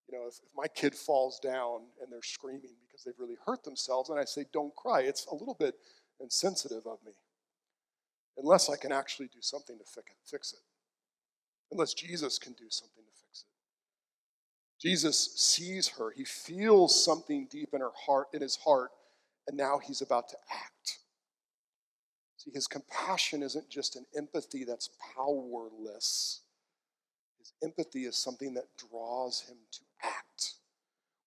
you 0.09 0.17
know, 0.17 0.25
if, 0.27 0.35
if, 0.35 0.49
my 0.55 0.67
kid 0.67 0.95
falls 0.95 1.39
down 1.39 1.81
and 2.01 2.11
they're 2.11 2.21
screaming 2.21 2.75
because 2.85 3.03
they've 3.03 3.19
really 3.19 3.37
hurt 3.45 3.63
themselves, 3.63 4.09
and 4.09 4.19
I 4.19 4.25
say, 4.25 4.45
don't 4.53 4.75
cry, 4.75 5.01
it's 5.01 5.25
a 5.27 5.35
little 5.35 5.55
bit 5.59 5.75
insensitive 6.19 6.85
of 6.85 6.99
me. 7.05 7.13
Unless 8.37 8.69
I 8.69 8.75
can 8.75 8.91
actually 8.91 9.27
do 9.27 9.41
something 9.41 9.77
to 9.77 9.83
fix 10.25 10.53
it. 10.53 10.59
Unless 11.71 11.93
Jesus 11.93 12.37
can 12.37 12.53
do 12.53 12.69
something 12.69 13.03
to 13.03 13.11
fix 13.25 13.43
it. 13.43 14.87
Jesus 14.87 15.33
sees 15.35 15.87
her, 15.87 16.11
he 16.15 16.25
feels 16.25 17.03
something 17.03 17.47
deep 17.49 17.69
in 17.73 17.81
her 17.81 17.93
heart, 18.05 18.27
in 18.33 18.41
his 18.41 18.57
heart, 18.57 18.91
and 19.47 19.57
now 19.57 19.79
he's 19.79 20.01
about 20.01 20.29
to 20.29 20.37
act. 20.51 20.99
See, 22.37 22.51
his 22.53 22.67
compassion 22.67 23.41
isn't 23.41 23.69
just 23.69 23.95
an 23.95 24.05
empathy 24.15 24.65
that's 24.65 24.89
powerless. 25.15 26.41
Empathy 27.63 28.05
is 28.05 28.15
something 28.15 28.53
that 28.55 28.65
draws 28.77 29.41
him 29.41 29.57
to 29.71 29.79
act. 30.03 30.55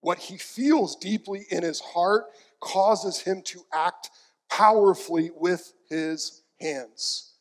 What 0.01 0.19
he 0.19 0.37
feels 0.37 0.97
deeply 0.97 1.47
in 1.51 1.63
his 1.63 1.81
heart 1.81 2.27
causes 2.61 3.21
him 3.21 3.43
to 3.43 3.65
act 3.73 4.11
powerfully 4.51 5.31
with 5.35 5.73
his 5.89 6.43
hands. 6.61 7.33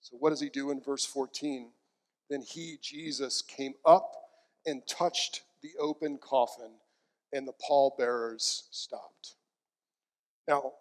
So, 0.00 0.16
what 0.18 0.30
does 0.30 0.40
he 0.40 0.50
do 0.50 0.70
in 0.70 0.80
verse 0.80 1.04
14? 1.04 1.70
Then 2.28 2.42
he, 2.42 2.78
Jesus, 2.82 3.42
came 3.42 3.74
up 3.84 4.14
and 4.66 4.86
touched 4.86 5.42
the 5.62 5.72
open 5.80 6.18
coffin, 6.18 6.72
and 7.32 7.46
the 7.46 7.54
pallbearers 7.66 8.64
stopped. 8.70 9.36
Now, 10.46 10.72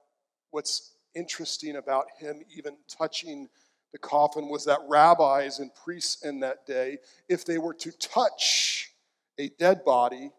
what's 0.51 0.93
interesting 1.15 1.77
about 1.77 2.07
him 2.19 2.41
even 2.55 2.75
touching 2.89 3.49
the 3.93 3.99
coffin 3.99 4.49
was 4.49 4.65
that 4.65 4.79
rabbis 4.89 5.59
and 5.59 5.73
priests 5.75 6.25
in 6.25 6.39
that 6.41 6.65
day, 6.65 6.97
if 7.29 7.45
they 7.45 7.59
were 7.59 7.75
to 7.75 7.91
touch 7.91 8.91
a 9.39 9.49
dead 9.59 9.85
body, 9.85 10.31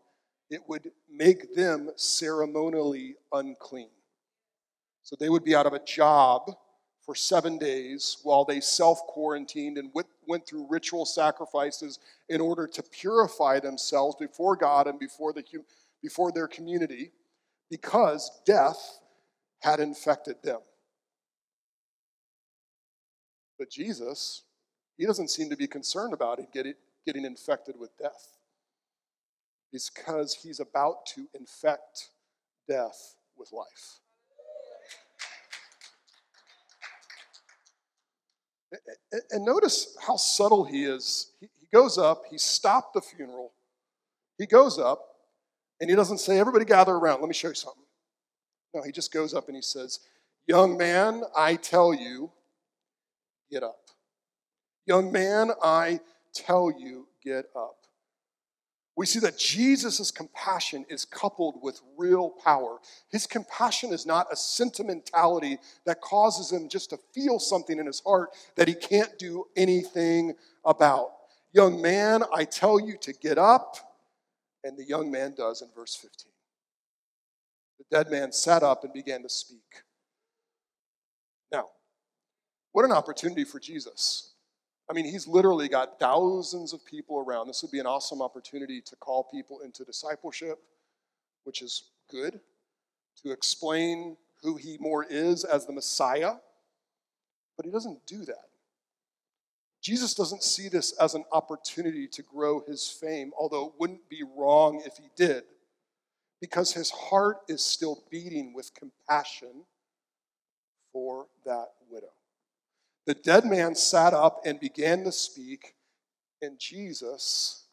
it 0.51 0.61
would 0.69 0.91
make 1.09 1.55
them 1.55 1.91
ceremonially 1.97 3.15
unclean. 3.33 3.89
So 5.03 5.17
they 5.19 5.29
would 5.29 5.45
be 5.45 5.55
out 5.55 5.67
of 5.67 5.73
a 5.73 5.85
job 5.85 6.51
for 7.05 7.15
seven 7.15 7.59
days 7.59 8.19
while 8.25 8.45
they 8.45 8.61
self 8.61 9.01
quarantined 9.07 9.79
and 9.79 9.91
went 10.27 10.47
through 10.47 10.67
ritual 10.69 11.05
sacrifices 11.05 12.01
in 12.29 12.41
order 12.41 12.67
to 12.67 12.83
purify 12.83 13.61
themselves 13.61 14.17
before 14.17 14.57
God 14.57 14.87
and 14.87 14.99
before, 14.99 15.33
the, 15.33 15.45
before 16.03 16.33
their 16.33 16.49
community 16.49 17.13
because 17.71 18.31
death 18.45 18.99
had 19.61 19.81
infected 19.81 20.37
them. 20.43 20.61
But 23.65 23.71
Jesus, 23.71 24.43
he 24.99 25.07
doesn't 25.07 25.31
seem 25.31 25.49
to 25.49 25.57
be 25.57 25.67
concerned 25.67 26.13
about 26.13 26.39
it 26.39 26.53
getting, 26.53 26.75
getting 27.07 27.25
infected 27.25 27.77
with 27.81 27.97
death. 27.97 28.37
Because 29.73 30.35
he's 30.43 30.61
about 30.61 31.07
to 31.15 31.27
infect 31.33 32.11
death 32.69 33.15
with 33.39 33.53
life. 33.53 34.01
And 39.31 39.47
notice 39.47 39.97
how 40.07 40.17
subtle 40.17 40.67
he 40.67 40.85
is. 40.85 41.33
He 41.41 41.49
goes 41.73 41.97
up, 41.97 42.25
he 42.31 42.37
stopped 42.37 42.93
the 42.93 43.01
funeral. 43.01 43.53
He 44.37 44.45
goes 44.45 44.79
up, 44.79 45.01
and 45.81 45.89
he 45.89 45.97
doesn't 45.97 46.19
say, 46.19 46.39
Everybody 46.39 46.67
gather 46.67 46.93
around, 46.93 47.21
let 47.21 47.29
me 47.29 47.35
show 47.35 47.49
you 47.49 47.55
something. 47.55 47.83
No, 48.75 48.83
he 48.83 48.93
just 48.93 49.11
goes 49.11 49.33
up 49.33 49.47
and 49.47 49.57
he 49.57 49.63
says, 49.63 50.01
Young 50.47 50.77
man, 50.77 51.23
I 51.35 51.57
tell 51.57 51.95
you, 51.95 52.31
get 53.51 53.63
up. 53.63 53.79
Young 54.87 55.11
man, 55.13 55.53
I 55.63 56.01
tell 56.35 56.71
you, 56.71 57.09
get 57.23 57.47
up 57.57 57.85
we 58.97 59.07
see 59.07 59.19
that 59.21 59.37
Jesus' 59.37 60.11
compassion 60.11 60.87
is 60.89 61.05
coupled 61.05 61.57
with 61.61 61.81
real 61.97 62.31
power. 62.31 62.79
His 63.11 63.27
compassion 63.27 63.93
is 63.93 64.07
not 64.07 64.33
a 64.33 64.37
sentimentality 64.37 65.59
that 65.85 66.01
causes 66.01 66.53
him 66.53 66.69
just 66.69 66.91
to 66.91 66.99
feel 67.13 67.41
something 67.41 67.79
in 67.79 67.87
his 67.87 68.01
heart 68.07 68.31
that 68.55 68.69
he 68.69 68.75
can't 68.75 69.19
do 69.19 69.47
anything 69.57 70.35
about. 70.65 71.11
Young 71.53 71.83
man, 71.83 72.23
I 72.33 72.45
tell 72.45 72.79
you 72.79 72.97
to 73.01 73.13
get 73.13 73.37
up. 73.37 73.77
And 74.63 74.79
the 74.79 74.85
young 74.85 75.11
man 75.11 75.35
does 75.37 75.61
in 75.61 75.69
verse 75.75 75.95
15. 75.95 76.31
The 77.79 77.97
dead 77.97 78.11
man 78.11 78.33
sat 78.33 78.63
up 78.63 78.85
and 78.85 78.93
began 78.93 79.23
to 79.23 79.29
speak. 79.29 79.83
Now, 81.53 81.69
what 82.75 82.85
an 82.85 82.91
opportunity 82.91 83.45
for 83.45 83.61
Jesus. 83.61 84.33
I 84.91 84.95
mean, 84.95 85.05
he's 85.05 85.29
literally 85.29 85.69
got 85.69 86.01
thousands 86.01 86.73
of 86.73 86.85
people 86.85 87.25
around. 87.25 87.47
This 87.47 87.63
would 87.63 87.71
be 87.71 87.79
an 87.79 87.87
awesome 87.87 88.21
opportunity 88.21 88.81
to 88.81 88.97
call 88.97 89.29
people 89.33 89.61
into 89.61 89.85
discipleship, 89.85 90.59
which 91.45 91.63
is 91.63 91.85
good, 92.11 92.41
to 93.23 93.31
explain 93.31 94.17
who 94.43 94.57
he 94.57 94.77
more 94.81 95.07
is 95.09 95.45
as 95.45 95.67
the 95.67 95.73
Messiah. 95.73 96.33
But 97.57 97.65
he 97.65 97.71
doesn't 97.71 98.09
do 98.09 98.25
that. 98.25 98.49
Jesus 99.81 100.13
doesn't 100.13 100.43
see 100.43 100.69
this 100.69 100.93
as 101.01 101.15
an 101.15 101.25
opportunity 101.31 102.09
to 102.09 102.23
grow 102.23 102.65
his 102.67 102.89
fame, 102.89 103.31
although 103.39 103.69
it 103.69 103.75
wouldn't 103.79 104.09
be 104.09 104.25
wrong 104.37 104.83
if 104.85 104.97
he 104.97 105.11
did, 105.15 105.45
because 106.41 106.73
his 106.73 106.91
heart 106.91 107.37
is 107.49 107.65
still 107.65 108.03
beating 108.11 108.53
with 108.53 108.73
compassion 108.75 109.65
for 110.93 111.27
that 111.47 111.69
widow. 111.89 112.11
The 113.07 113.15
dead 113.15 113.45
man 113.45 113.75
sat 113.75 114.15
up 114.15 114.41
and 114.47 114.59
began 114.59 115.05
to 115.05 115.13
speak, 115.13 115.75
and 116.41 116.59
Jesus 116.59 117.67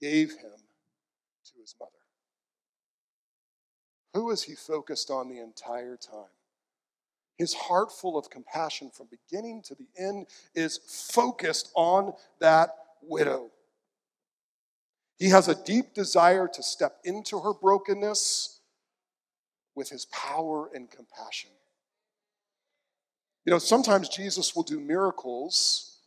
gave 0.00 0.30
him 0.30 0.52
to 1.46 1.60
his 1.60 1.74
mother. 1.80 1.90
Who 4.14 4.30
is 4.30 4.44
he 4.44 4.54
focused 4.54 5.10
on 5.10 5.28
the 5.28 5.40
entire 5.40 5.96
time? 5.96 6.30
His 7.36 7.52
heart, 7.52 7.92
full 7.92 8.16
of 8.16 8.30
compassion 8.30 8.90
from 8.90 9.08
beginning 9.10 9.62
to 9.62 9.74
the 9.74 9.88
end, 9.98 10.26
is 10.54 10.78
focused 11.12 11.70
on 11.74 12.14
that 12.38 12.70
widow. 13.02 13.50
He 15.18 15.30
has 15.30 15.48
a 15.48 15.54
deep 15.54 15.94
desire 15.94 16.48
to 16.48 16.62
step 16.62 16.98
into 17.04 17.40
her 17.40 17.52
brokenness 17.52 18.60
with 19.74 19.90
his 19.90 20.06
power 20.06 20.70
and 20.74 20.90
compassion. 20.90 21.50
You 23.46 23.52
know, 23.52 23.58
sometimes 23.58 24.08
Jesus 24.08 24.56
will 24.56 24.64
do 24.64 24.80
miracles 24.80 26.00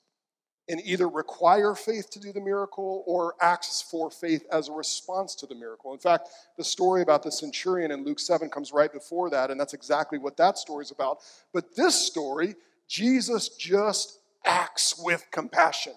and 0.68 0.82
either 0.84 1.08
require 1.08 1.74
faith 1.74 2.10
to 2.12 2.20
do 2.20 2.34
the 2.34 2.42
miracle 2.42 3.04
or 3.08 3.34
asks 3.42 3.82
for 3.82 4.12
faith 4.12 4.46
as 4.52 4.68
a 4.68 4.74
response 4.74 5.34
to 5.36 5.48
the 5.48 5.56
miracle. 5.56 5.94
In 5.94 6.00
fact, 6.00 6.30
the 6.58 6.64
story 6.66 7.02
about 7.02 7.24
the 7.24 7.32
centurion 7.32 7.92
in 7.92 8.04
Luke 8.04 8.20
7 8.20 8.50
comes 8.50 8.74
right 8.74 8.92
before 8.92 9.30
that, 9.30 9.50
and 9.50 9.60
that's 9.60 9.74
exactly 9.74 10.20
what 10.20 10.38
that 10.38 10.58
story 10.58 10.84
is 10.84 10.92
about. 10.92 11.20
But 11.54 11.76
this 11.76 11.96
story, 11.96 12.56
Jesus 12.88 13.50
just 13.50 14.20
acts 14.46 15.02
with 15.02 15.26
compassion. 15.32 15.94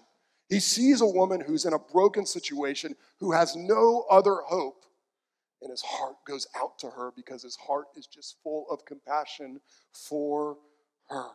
He 0.49 0.61
sees 0.61 1.01
a 1.01 1.07
woman 1.07 1.41
who's 1.41 1.65
in 1.65 1.73
a 1.73 1.79
broken 1.79 2.25
situation, 2.25 2.95
who 3.19 3.33
has 3.33 3.57
no 3.57 4.07
other 4.09 4.37
hope, 4.47 4.85
and 5.61 5.71
his 5.71 5.83
heart 5.83 6.17
goes 6.27 6.47
out 6.57 6.79
to 6.79 6.89
her 6.91 7.11
because 7.17 7.43
his 7.43 7.57
heart 7.57 7.87
is 7.97 8.07
just 8.07 8.37
full 8.43 8.67
of 8.71 8.85
compassion 8.85 9.61
for 9.93 10.57
her. 11.13 11.31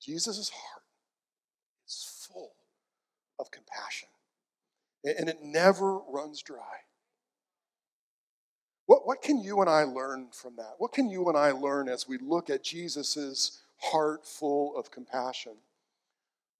Jesus' 0.00 0.50
heart 0.50 0.82
is 1.86 2.28
full 2.30 2.52
of 3.38 3.50
compassion, 3.50 4.08
and 5.04 5.28
it 5.28 5.42
never 5.42 5.98
runs 5.98 6.42
dry. 6.42 6.84
What, 8.86 9.06
what 9.06 9.20
can 9.20 9.42
you 9.42 9.60
and 9.60 9.68
I 9.68 9.82
learn 9.82 10.28
from 10.32 10.54
that? 10.56 10.74
What 10.78 10.92
can 10.92 11.10
you 11.10 11.28
and 11.28 11.36
I 11.36 11.50
learn 11.50 11.88
as 11.88 12.08
we 12.08 12.18
look 12.18 12.50
at 12.50 12.62
Jesus' 12.62 13.60
heart 13.78 14.24
full 14.24 14.76
of 14.76 14.92
compassion? 14.92 15.54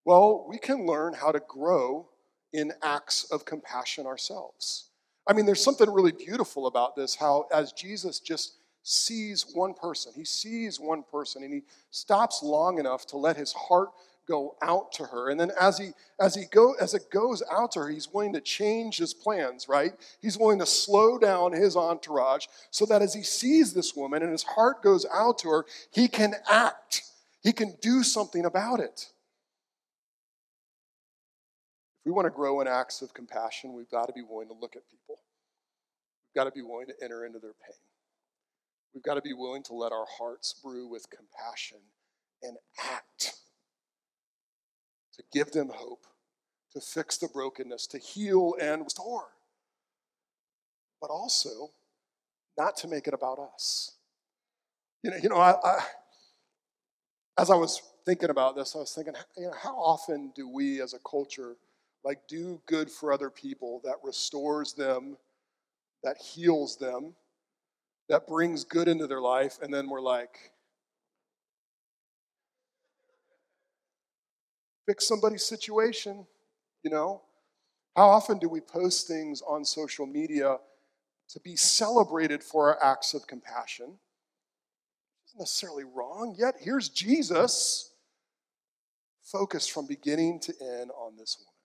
Well, 0.04 0.44
we 0.48 0.58
can 0.58 0.86
learn 0.86 1.14
how 1.14 1.30
to 1.32 1.40
grow 1.40 2.08
in 2.52 2.72
acts 2.82 3.24
of 3.30 3.44
compassion 3.44 4.06
ourselves. 4.06 4.90
I 5.26 5.32
mean, 5.32 5.46
there's 5.46 5.62
something 5.62 5.90
really 5.90 6.12
beautiful 6.12 6.66
about 6.66 6.96
this, 6.96 7.14
how 7.16 7.46
as 7.52 7.72
Jesus 7.72 8.20
just 8.20 8.54
sees 8.86 9.44
one 9.52 9.74
person. 9.74 10.12
He 10.14 10.24
sees 10.24 10.78
one 10.78 11.02
person 11.02 11.42
and 11.42 11.52
he 11.52 11.62
stops 11.90 12.40
long 12.42 12.78
enough 12.78 13.04
to 13.08 13.16
let 13.16 13.36
his 13.36 13.52
heart 13.52 13.88
go 14.28 14.56
out 14.62 14.92
to 14.92 15.04
her. 15.04 15.28
And 15.28 15.40
then 15.40 15.50
as 15.60 15.78
he 15.78 15.90
as 16.20 16.36
he 16.36 16.44
go 16.50 16.74
as 16.74 16.94
it 16.94 17.10
goes 17.10 17.42
out 17.50 17.72
to 17.72 17.80
her, 17.80 17.88
he's 17.88 18.12
willing 18.12 18.32
to 18.34 18.40
change 18.40 18.98
his 18.98 19.12
plans, 19.12 19.68
right? 19.68 19.92
He's 20.20 20.38
willing 20.38 20.60
to 20.60 20.66
slow 20.66 21.18
down 21.18 21.52
his 21.52 21.76
entourage 21.76 22.46
so 22.70 22.86
that 22.86 23.02
as 23.02 23.12
he 23.12 23.22
sees 23.22 23.72
this 23.72 23.96
woman 23.96 24.22
and 24.22 24.30
his 24.30 24.44
heart 24.44 24.82
goes 24.82 25.04
out 25.12 25.38
to 25.40 25.48
her, 25.48 25.64
he 25.90 26.06
can 26.06 26.34
act. 26.48 27.02
He 27.42 27.52
can 27.52 27.76
do 27.80 28.04
something 28.04 28.44
about 28.44 28.78
it. 28.78 29.10
If 32.00 32.06
we 32.06 32.12
want 32.12 32.26
to 32.26 32.30
grow 32.30 32.60
in 32.60 32.68
acts 32.68 33.02
of 33.02 33.12
compassion, 33.14 33.72
we've 33.72 33.90
got 33.90 34.06
to 34.06 34.12
be 34.12 34.22
willing 34.22 34.48
to 34.48 34.54
look 34.54 34.76
at 34.76 34.88
people. 34.88 35.18
We've 36.28 36.40
got 36.40 36.44
to 36.44 36.52
be 36.52 36.62
willing 36.62 36.86
to 36.86 36.94
enter 37.02 37.26
into 37.26 37.40
their 37.40 37.54
pain. 37.66 37.74
We've 38.96 39.02
got 39.02 39.16
to 39.16 39.20
be 39.20 39.34
willing 39.34 39.62
to 39.64 39.74
let 39.74 39.92
our 39.92 40.06
hearts 40.18 40.54
brew 40.54 40.88
with 40.88 41.10
compassion 41.10 41.76
and 42.42 42.56
act 42.82 43.34
to 45.12 45.22
give 45.34 45.50
them 45.50 45.68
hope, 45.68 46.06
to 46.72 46.80
fix 46.80 47.18
the 47.18 47.28
brokenness, 47.28 47.86
to 47.88 47.98
heal 47.98 48.54
and 48.58 48.84
restore. 48.84 49.26
But 50.98 51.10
also, 51.10 51.72
not 52.56 52.78
to 52.78 52.88
make 52.88 53.06
it 53.06 53.12
about 53.12 53.38
us. 53.38 53.96
You 55.02 55.10
know, 55.10 55.18
you 55.22 55.28
know 55.28 55.36
I, 55.36 55.56
I, 55.62 55.84
as 57.36 57.50
I 57.50 57.54
was 57.54 57.82
thinking 58.06 58.30
about 58.30 58.56
this, 58.56 58.74
I 58.74 58.78
was 58.78 58.94
thinking, 58.94 59.12
you 59.36 59.48
know, 59.48 59.54
how 59.62 59.76
often 59.76 60.32
do 60.34 60.48
we 60.48 60.80
as 60.80 60.94
a 60.94 60.98
culture 61.00 61.56
like 62.02 62.26
do 62.28 62.62
good 62.64 62.90
for 62.90 63.12
other 63.12 63.28
people 63.28 63.82
that 63.84 63.96
restores 64.02 64.72
them, 64.72 65.18
that 66.02 66.16
heals 66.16 66.78
them, 66.78 67.12
that 68.08 68.26
brings 68.26 68.64
good 68.64 68.88
into 68.88 69.06
their 69.06 69.20
life, 69.20 69.58
and 69.62 69.72
then 69.72 69.88
we're 69.88 70.00
like, 70.00 70.52
fix 74.86 75.06
somebody's 75.06 75.44
situation, 75.44 76.26
you 76.82 76.90
know? 76.90 77.22
How 77.96 78.08
often 78.08 78.38
do 78.38 78.48
we 78.48 78.60
post 78.60 79.08
things 79.08 79.42
on 79.42 79.64
social 79.64 80.06
media 80.06 80.58
to 81.30 81.40
be 81.40 81.56
celebrated 81.56 82.44
for 82.44 82.68
our 82.68 82.92
acts 82.92 83.14
of 83.14 83.26
compassion? 83.26 83.98
It's 85.24 85.34
not 85.34 85.40
necessarily 85.40 85.84
wrong, 85.84 86.36
yet 86.38 86.54
here's 86.60 86.88
Jesus 86.88 87.92
focused 89.22 89.72
from 89.72 89.86
beginning 89.86 90.38
to 90.40 90.54
end 90.60 90.90
on 90.96 91.16
this 91.16 91.36
woman. 91.40 91.55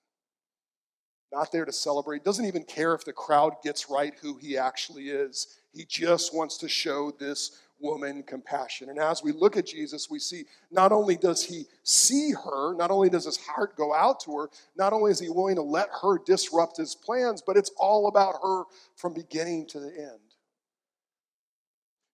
Not 1.32 1.52
there 1.52 1.66
to 1.66 1.72
celebrate, 1.72 2.26
doesn't 2.26 2.46
even 2.46 2.64
care 2.64 2.94
if 2.94 3.06
the 3.06 3.14
crowd 3.14 3.54
gets 3.64 3.90
right 3.90 4.14
who 4.22 4.38
he 4.38 4.58
actually 4.58 5.10
is. 5.10 5.60
He 5.74 5.86
just 5.86 6.36
wants 6.36 6.58
to 6.58 6.68
show 6.68 7.12
this 7.12 7.62
woman 7.80 8.24
compassion. 8.24 8.90
And 8.90 9.00
as 9.00 9.24
we 9.24 9.32
look 9.32 9.58
at 9.58 9.66
Jesus, 9.66 10.10
we 10.10 10.20
see 10.20 10.44
not 10.72 10.92
only 10.92 11.16
does 11.16 11.44
he 11.44 11.66
see 11.84 12.32
her, 12.32 12.76
not 12.76 12.92
only 12.92 13.10
does 13.10 13.26
his 13.26 13.38
heart 13.38 13.76
go 13.76 13.94
out 13.94 14.20
to 14.22 14.38
her, 14.38 14.50
not 14.76 14.94
only 14.94 15.12
is 15.12 15.20
he 15.20 15.30
willing 15.30 15.56
to 15.56 15.62
let 15.62 15.90
her 16.02 16.20
disrupt 16.26 16.78
his 16.78 16.96
plans, 16.96 17.42
but 17.42 17.58
it's 17.58 17.72
all 17.78 18.08
about 18.08 18.36
her 18.44 18.64
from 18.96 19.14
beginning 19.14 19.66
to 19.68 19.80
the 19.80 19.90
end. 19.90 20.20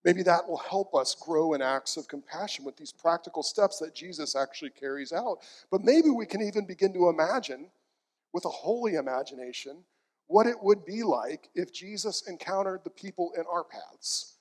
Maybe 0.05 0.23
that 0.23 0.47
will 0.47 0.57
help 0.57 0.95
us 0.95 1.15
grow 1.15 1.53
in 1.53 1.61
acts 1.61 1.97
of 1.97 2.07
compassion 2.07 2.63
with 2.63 2.77
these 2.77 2.93
practical 2.93 3.43
steps 3.43 3.79
that 3.79 3.93
Jesus 3.93 4.37
actually 4.37 4.69
carries 4.69 5.11
out. 5.11 5.39
But 5.69 5.83
maybe 5.83 6.09
we 6.09 6.25
can 6.25 6.41
even 6.41 6.65
begin 6.65 6.93
to 6.93 7.09
imagine, 7.09 7.69
with 8.33 8.45
a 8.45 8.49
holy 8.49 8.95
imagination, 8.95 9.83
what 10.27 10.47
it 10.47 10.61
would 10.61 10.85
be 10.85 11.03
like 11.03 11.49
if 11.55 11.73
Jesus 11.73 12.27
encountered 12.27 12.81
the 12.83 12.89
people 12.89 13.31
in 13.37 13.43
our 13.49 13.63
paths 13.63 14.37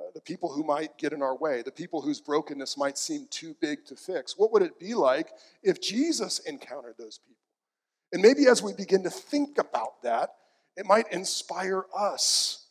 uh, 0.00 0.10
the 0.14 0.20
people 0.20 0.50
who 0.50 0.62
might 0.62 0.96
get 0.98 1.12
in 1.12 1.22
our 1.22 1.36
way, 1.36 1.62
the 1.62 1.70
people 1.70 2.00
whose 2.00 2.20
brokenness 2.20 2.76
might 2.76 2.96
seem 2.96 3.26
too 3.30 3.54
big 3.60 3.84
to 3.84 3.96
fix. 3.96 4.34
What 4.36 4.52
would 4.52 4.62
it 4.62 4.78
be 4.78 4.94
like 4.94 5.32
if 5.62 5.80
Jesus 5.80 6.38
encountered 6.40 6.94
those 6.98 7.18
people? 7.18 7.36
And 8.12 8.22
maybe 8.22 8.46
as 8.46 8.62
we 8.62 8.72
begin 8.72 9.02
to 9.02 9.10
think 9.10 9.58
about 9.58 10.02
that, 10.02 10.30
it 10.76 10.86
might 10.86 11.12
inspire 11.12 11.84
us 11.96 12.66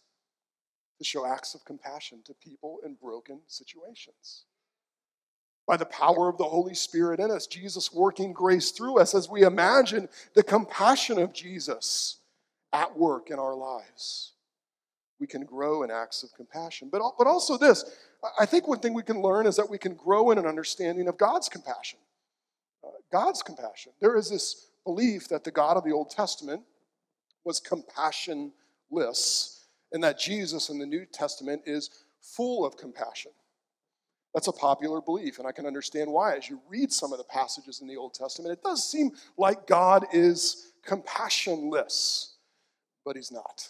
to 0.97 1.03
show 1.03 1.25
acts 1.25 1.53
of 1.55 1.63
compassion 1.65 2.21
to 2.25 2.33
people 2.33 2.79
in 2.85 2.95
broken 2.95 3.41
situations. 3.47 4.45
By 5.69 5.77
the 5.77 5.85
power 5.85 6.27
of 6.27 6.37
the 6.37 6.43
Holy 6.43 6.73
Spirit 6.73 7.21
in 7.21 7.31
us, 7.31 7.47
Jesus 7.47 7.93
working 7.93 8.33
grace 8.33 8.71
through 8.71 8.99
us 8.99 9.15
as 9.15 9.29
we 9.29 9.43
imagine 9.43 10.09
the 10.33 10.43
compassion 10.43 11.17
of 11.17 11.31
Jesus 11.31 12.17
at 12.73 12.97
work 12.97 13.29
in 13.29 13.39
our 13.39 13.55
lives 13.55 14.33
we 15.19 15.27
can 15.27 15.43
grow 15.43 15.83
in 15.83 15.91
acts 15.91 16.23
of 16.23 16.33
compassion. 16.33 16.89
But, 16.91 17.01
but 17.17 17.27
also, 17.27 17.57
this 17.57 17.85
I 18.39 18.45
think 18.45 18.67
one 18.67 18.79
thing 18.79 18.93
we 18.93 19.03
can 19.03 19.21
learn 19.21 19.45
is 19.45 19.55
that 19.57 19.69
we 19.69 19.77
can 19.77 19.93
grow 19.93 20.31
in 20.31 20.37
an 20.37 20.45
understanding 20.45 21.07
of 21.07 21.17
God's 21.17 21.47
compassion. 21.47 21.99
Uh, 22.83 22.89
God's 23.11 23.41
compassion. 23.43 23.91
There 24.01 24.17
is 24.17 24.29
this 24.29 24.67
belief 24.85 25.27
that 25.29 25.43
the 25.43 25.51
God 25.51 25.77
of 25.77 25.83
the 25.83 25.91
Old 25.91 26.09
Testament 26.09 26.63
was 27.45 27.61
compassionless, 27.61 29.59
and 29.91 30.03
that 30.03 30.19
Jesus 30.19 30.69
in 30.69 30.79
the 30.79 30.85
New 30.85 31.05
Testament 31.05 31.61
is 31.65 31.89
full 32.21 32.65
of 32.65 32.77
compassion. 32.77 33.31
That's 34.33 34.47
a 34.47 34.53
popular 34.53 35.01
belief, 35.01 35.39
and 35.39 35.47
I 35.47 35.51
can 35.51 35.65
understand 35.65 36.11
why. 36.11 36.35
As 36.35 36.49
you 36.49 36.61
read 36.69 36.91
some 36.91 37.11
of 37.11 37.17
the 37.17 37.23
passages 37.23 37.81
in 37.81 37.87
the 37.87 37.97
Old 37.97 38.13
Testament, 38.13 38.53
it 38.53 38.63
does 38.63 38.89
seem 38.89 39.11
like 39.37 39.65
God 39.65 40.05
is 40.13 40.71
compassionless, 40.87 42.33
but 43.03 43.15
He's 43.15 43.31
not. 43.31 43.67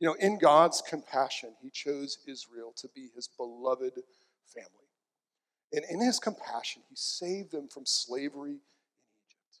You 0.00 0.08
know, 0.08 0.14
in 0.14 0.38
God's 0.38 0.82
compassion, 0.82 1.50
He 1.62 1.70
chose 1.70 2.18
Israel 2.26 2.72
to 2.76 2.88
be 2.94 3.08
His 3.14 3.28
beloved 3.28 3.92
family. 4.46 4.70
And 5.72 5.84
in 5.90 6.00
His 6.00 6.18
compassion, 6.18 6.82
He 6.88 6.96
saved 6.96 7.52
them 7.52 7.68
from 7.68 7.84
slavery 7.84 8.52
in 8.52 8.58
Egypt. 9.28 9.60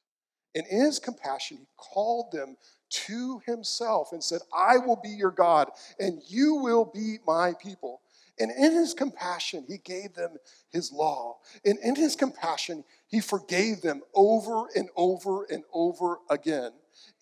And 0.54 0.66
in 0.68 0.86
His 0.86 0.98
compassion, 0.98 1.58
He 1.58 1.66
called 1.76 2.32
them 2.32 2.56
to 2.90 3.42
Himself 3.46 4.12
and 4.12 4.24
said, 4.24 4.40
I 4.56 4.78
will 4.78 4.98
be 5.02 5.10
your 5.10 5.30
God, 5.30 5.70
and 5.98 6.22
you 6.28 6.54
will 6.54 6.86
be 6.86 7.18
my 7.26 7.52
people. 7.62 8.00
And 8.38 8.50
in 8.50 8.72
his 8.72 8.94
compassion, 8.94 9.64
he 9.68 9.78
gave 9.78 10.14
them 10.14 10.36
his 10.70 10.92
law. 10.92 11.38
And 11.64 11.78
in 11.78 11.94
his 11.94 12.16
compassion, 12.16 12.84
he 13.06 13.20
forgave 13.20 13.80
them 13.80 14.02
over 14.14 14.66
and 14.74 14.88
over 14.96 15.44
and 15.44 15.62
over 15.72 16.18
again. 16.28 16.72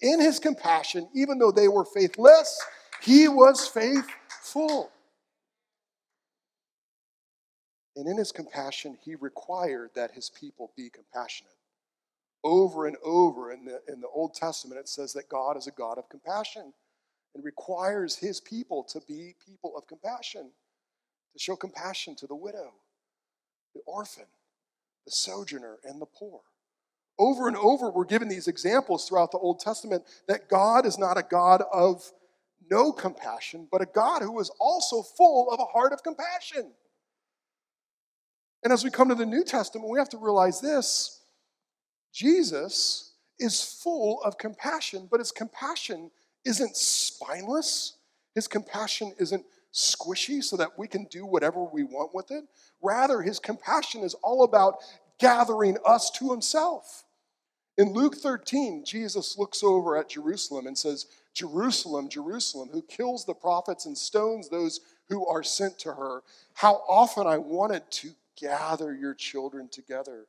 In 0.00 0.20
his 0.20 0.38
compassion, 0.38 1.08
even 1.14 1.38
though 1.38 1.52
they 1.52 1.68
were 1.68 1.84
faithless, 1.84 2.58
he 3.02 3.28
was 3.28 3.68
faithful. 3.68 4.90
And 7.94 8.08
in 8.08 8.16
his 8.16 8.32
compassion, 8.32 8.96
he 9.02 9.14
required 9.14 9.90
that 9.94 10.12
his 10.12 10.30
people 10.30 10.72
be 10.76 10.88
compassionate. 10.88 11.52
Over 12.42 12.86
and 12.86 12.96
over 13.04 13.52
in 13.52 13.66
the, 13.66 13.80
in 13.86 14.00
the 14.00 14.08
Old 14.08 14.34
Testament, 14.34 14.80
it 14.80 14.88
says 14.88 15.12
that 15.12 15.28
God 15.28 15.56
is 15.56 15.66
a 15.66 15.72
God 15.72 15.98
of 15.98 16.08
compassion 16.08 16.72
and 17.34 17.44
requires 17.44 18.16
his 18.16 18.40
people 18.40 18.82
to 18.84 19.00
be 19.06 19.34
people 19.44 19.76
of 19.76 19.86
compassion, 19.86 20.50
to 21.32 21.38
show 21.38 21.56
compassion 21.56 22.14
to 22.16 22.26
the 22.26 22.34
widow, 22.34 22.72
the 23.74 23.80
orphan, 23.86 24.26
the 25.04 25.10
sojourner, 25.10 25.78
and 25.84 26.00
the 26.00 26.06
poor. 26.06 26.40
Over 27.18 27.48
and 27.48 27.56
over, 27.56 27.90
we're 27.90 28.04
given 28.04 28.28
these 28.28 28.48
examples 28.48 29.08
throughout 29.08 29.32
the 29.32 29.38
Old 29.38 29.60
Testament 29.60 30.04
that 30.28 30.48
God 30.48 30.86
is 30.86 30.98
not 30.98 31.18
a 31.18 31.22
God 31.22 31.62
of 31.72 32.10
no 32.70 32.92
compassion, 32.92 33.68
but 33.70 33.82
a 33.82 33.86
God 33.86 34.22
who 34.22 34.38
is 34.40 34.50
also 34.58 35.02
full 35.02 35.50
of 35.50 35.60
a 35.60 35.64
heart 35.64 35.92
of 35.92 36.02
compassion. 36.02 36.72
And 38.62 38.72
as 38.72 38.84
we 38.84 38.90
come 38.90 39.08
to 39.08 39.14
the 39.14 39.26
New 39.26 39.44
Testament, 39.44 39.90
we 39.90 39.98
have 39.98 40.08
to 40.10 40.18
realize 40.18 40.60
this 40.60 41.20
Jesus 42.12 43.12
is 43.38 43.62
full 43.62 44.22
of 44.22 44.38
compassion, 44.38 45.08
but 45.10 45.20
his 45.20 45.32
compassion 45.32 46.10
isn't 46.44 46.76
spineless. 46.76 47.96
His 48.34 48.48
compassion 48.48 49.12
isn't 49.18 49.44
squishy 49.72 50.42
so 50.42 50.56
that 50.56 50.78
we 50.78 50.86
can 50.86 51.04
do 51.04 51.24
whatever 51.24 51.62
we 51.64 51.82
want 51.82 52.14
with 52.14 52.30
it. 52.30 52.44
Rather, 52.82 53.22
his 53.22 53.38
compassion 53.38 54.02
is 54.02 54.14
all 54.22 54.44
about 54.44 54.76
gathering 55.18 55.78
us 55.86 56.10
to 56.10 56.30
himself. 56.30 57.04
In 57.78 57.92
Luke 57.92 58.16
13, 58.16 58.84
Jesus 58.84 59.38
looks 59.38 59.62
over 59.62 59.96
at 59.96 60.10
Jerusalem 60.10 60.66
and 60.66 60.76
says, 60.76 61.06
Jerusalem, 61.32 62.08
Jerusalem, 62.08 62.68
who 62.70 62.82
kills 62.82 63.24
the 63.24 63.34
prophets 63.34 63.86
and 63.86 63.96
stones 63.96 64.48
those 64.48 64.80
who 65.08 65.26
are 65.26 65.42
sent 65.42 65.78
to 65.80 65.92
her. 65.92 66.22
How 66.54 66.82
often 66.88 67.26
I 67.26 67.38
wanted 67.38 67.90
to 67.90 68.10
gather 68.36 68.94
your 68.94 69.14
children 69.14 69.68
together 69.70 70.26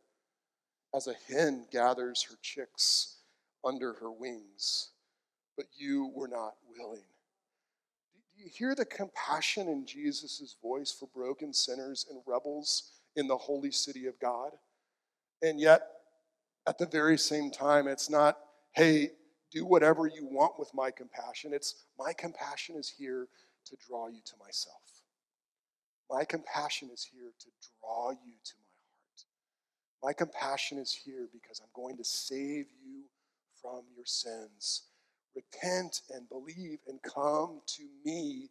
as 0.96 1.08
a 1.08 1.16
hen 1.28 1.66
gathers 1.72 2.24
her 2.30 2.36
chicks 2.42 3.18
under 3.66 3.94
her 3.94 4.12
wings, 4.12 4.90
but 5.58 5.66
you 5.76 6.12
were 6.14 6.28
not 6.28 6.56
willing. 6.78 7.04
You 8.44 8.50
hear 8.54 8.76
the 8.76 8.84
compassion 8.84 9.70
in 9.70 9.86
Jesus' 9.86 10.58
voice 10.62 10.92
for 10.92 11.08
broken 11.16 11.54
sinners 11.54 12.06
and 12.10 12.22
rebels 12.28 12.92
in 13.16 13.26
the 13.26 13.38
holy 13.38 13.72
city 13.72 14.06
of 14.06 14.20
God? 14.20 14.52
And 15.42 15.62
yet, 15.62 15.84
at 16.68 16.78
the 16.78 16.86
very 16.86 17.18
same 17.18 17.52
time, 17.52 17.88
it's 17.88 18.10
not, 18.10 18.38
hey, 18.74 19.12
do 19.50 19.66
whatever 19.66 20.08
you 20.08 20.28
want 20.30 20.60
with 20.60 20.70
my 20.74 20.92
compassion. 20.92 21.54
It's 21.54 21.86
my 21.98 22.12
compassion 22.12 22.76
is 22.76 22.90
here 22.90 23.30
to 23.66 23.78
draw 23.88 24.10
you 24.10 24.20
to 24.26 24.34
myself. 24.44 24.76
My 26.10 26.26
compassion 26.26 26.90
is 26.94 27.08
here 27.14 27.32
to 27.40 27.48
draw 27.80 28.12
you 28.12 28.34
to 28.44 28.54
my 28.60 28.74
heart. 28.90 29.24
My 30.04 30.12
compassion 30.12 30.80
is 30.80 30.92
here 30.92 31.30
because 31.32 31.62
I'm 31.62 31.72
going 31.74 31.96
to 31.96 32.04
save 32.04 32.66
you 32.86 33.04
from 33.62 33.84
your 33.96 34.06
sins. 34.06 34.82
Repent 35.36 36.02
and 36.14 36.30
believe 36.30 36.80
and 36.88 37.02
come 37.02 37.62
to 37.66 37.84
me, 38.06 38.50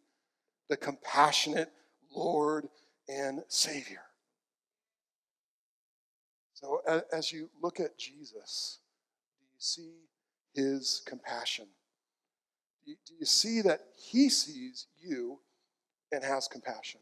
the 0.69 0.77
compassionate 0.77 1.71
Lord 2.13 2.67
and 3.07 3.41
Savior. 3.47 4.01
So, 6.53 6.81
as 7.11 7.31
you 7.31 7.49
look 7.61 7.79
at 7.79 7.97
Jesus, 7.97 8.79
do 9.39 9.45
you 9.45 9.59
see 9.59 10.03
his 10.53 11.01
compassion. 11.05 11.65
Do 12.85 12.93
you 13.19 13.25
see 13.25 13.61
that 13.61 13.81
he 13.95 14.29
sees 14.29 14.87
you 15.01 15.39
and 16.11 16.23
has 16.23 16.47
compassion? 16.47 16.99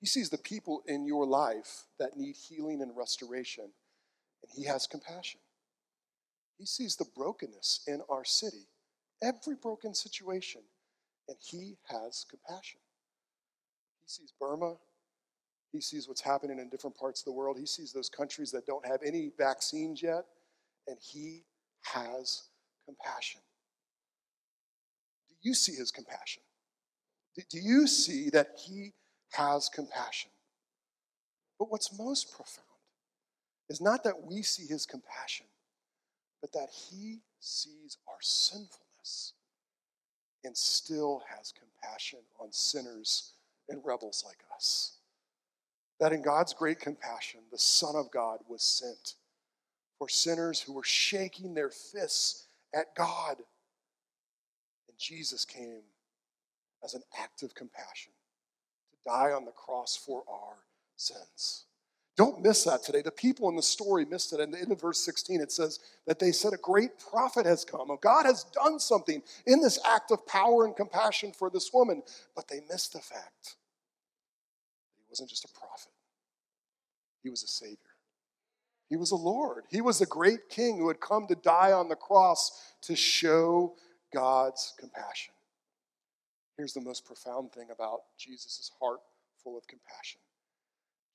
He 0.00 0.06
sees 0.06 0.28
the 0.28 0.38
people 0.38 0.82
in 0.86 1.06
your 1.06 1.26
life 1.26 1.84
that 1.98 2.16
need 2.16 2.36
healing 2.36 2.82
and 2.82 2.96
restoration, 2.96 3.64
and 3.64 4.52
he 4.54 4.64
has 4.64 4.86
compassion. 4.86 5.40
He 6.58 6.66
sees 6.66 6.96
the 6.96 7.06
brokenness 7.16 7.82
in 7.86 8.00
our 8.08 8.24
city, 8.24 8.66
every 9.22 9.54
broken 9.54 9.94
situation, 9.94 10.62
and 11.28 11.36
he 11.40 11.76
has 11.88 12.24
compassion. 12.28 12.80
He 14.04 14.08
sees 14.08 14.32
Burma. 14.40 14.76
He 15.72 15.80
sees 15.80 16.08
what's 16.08 16.22
happening 16.22 16.58
in 16.58 16.70
different 16.70 16.96
parts 16.96 17.20
of 17.20 17.26
the 17.26 17.32
world. 17.32 17.58
He 17.58 17.66
sees 17.66 17.92
those 17.92 18.08
countries 18.08 18.50
that 18.52 18.66
don't 18.66 18.86
have 18.86 19.00
any 19.04 19.32
vaccines 19.36 20.02
yet, 20.02 20.24
and 20.86 20.96
he 21.00 21.44
has 21.82 22.44
compassion. 22.86 23.40
Do 25.28 25.34
you 25.42 25.54
see 25.54 25.74
his 25.74 25.90
compassion? 25.90 26.42
Do 27.50 27.58
you 27.58 27.86
see 27.86 28.30
that 28.30 28.52
he 28.56 28.94
has 29.32 29.68
compassion? 29.68 30.30
But 31.58 31.70
what's 31.70 31.98
most 31.98 32.32
profound 32.32 32.66
is 33.68 33.80
not 33.80 34.04
that 34.04 34.22
we 34.22 34.42
see 34.42 34.66
his 34.66 34.86
compassion, 34.86 35.46
but 36.46 36.60
that 36.60 36.70
he 36.70 37.18
sees 37.40 37.98
our 38.08 38.18
sinfulness 38.20 39.32
and 40.44 40.56
still 40.56 41.22
has 41.28 41.52
compassion 41.52 42.20
on 42.38 42.52
sinners 42.52 43.32
and 43.68 43.82
rebels 43.84 44.22
like 44.24 44.38
us. 44.54 44.98
That 45.98 46.12
in 46.12 46.22
God's 46.22 46.54
great 46.54 46.78
compassion, 46.78 47.40
the 47.50 47.58
Son 47.58 47.96
of 47.96 48.12
God 48.12 48.40
was 48.48 48.62
sent 48.62 49.14
for 49.98 50.08
sinners 50.08 50.60
who 50.60 50.72
were 50.72 50.84
shaking 50.84 51.54
their 51.54 51.70
fists 51.70 52.46
at 52.72 52.94
God. 52.94 53.38
And 54.88 54.98
Jesus 54.98 55.44
came 55.44 55.82
as 56.84 56.94
an 56.94 57.02
act 57.20 57.42
of 57.42 57.54
compassion 57.56 58.12
to 58.92 59.10
die 59.10 59.32
on 59.32 59.46
the 59.46 59.50
cross 59.52 59.96
for 59.96 60.22
our 60.28 60.58
sins. 60.96 61.65
Don't 62.16 62.42
miss 62.42 62.64
that 62.64 62.82
today. 62.82 63.02
The 63.02 63.10
people 63.10 63.48
in 63.50 63.56
the 63.56 63.62
story 63.62 64.06
missed 64.06 64.32
it. 64.32 64.40
And 64.40 64.54
in 64.54 64.74
verse 64.74 65.04
16, 65.04 65.40
it 65.40 65.52
says 65.52 65.80
that 66.06 66.18
they 66.18 66.32
said, 66.32 66.54
A 66.54 66.58
great 66.58 66.98
prophet 66.98 67.44
has 67.44 67.64
come. 67.64 67.88
God 68.00 68.24
has 68.24 68.44
done 68.44 68.78
something 68.80 69.22
in 69.46 69.60
this 69.60 69.78
act 69.86 70.10
of 70.10 70.26
power 70.26 70.64
and 70.64 70.74
compassion 70.74 71.32
for 71.32 71.50
this 71.50 71.70
woman. 71.74 72.02
But 72.34 72.48
they 72.48 72.60
missed 72.70 72.94
the 72.94 73.00
fact 73.00 73.56
he 74.96 75.04
wasn't 75.10 75.28
just 75.28 75.44
a 75.44 75.58
prophet, 75.58 75.92
he 77.22 77.28
was 77.28 77.42
a 77.42 77.48
Savior. 77.48 77.76
He 78.88 78.96
was 78.96 79.10
a 79.10 79.16
Lord. 79.16 79.64
He 79.68 79.80
was 79.80 80.00
a 80.00 80.06
great 80.06 80.48
king 80.48 80.78
who 80.78 80.86
had 80.86 81.00
come 81.00 81.26
to 81.26 81.34
die 81.34 81.72
on 81.72 81.88
the 81.88 81.96
cross 81.96 82.72
to 82.82 82.94
show 82.94 83.74
God's 84.14 84.74
compassion. 84.78 85.34
Here's 86.56 86.72
the 86.72 86.80
most 86.80 87.04
profound 87.04 87.50
thing 87.50 87.70
about 87.72 88.02
Jesus' 88.16 88.70
heart 88.80 89.00
full 89.42 89.58
of 89.58 89.66
compassion 89.66 90.20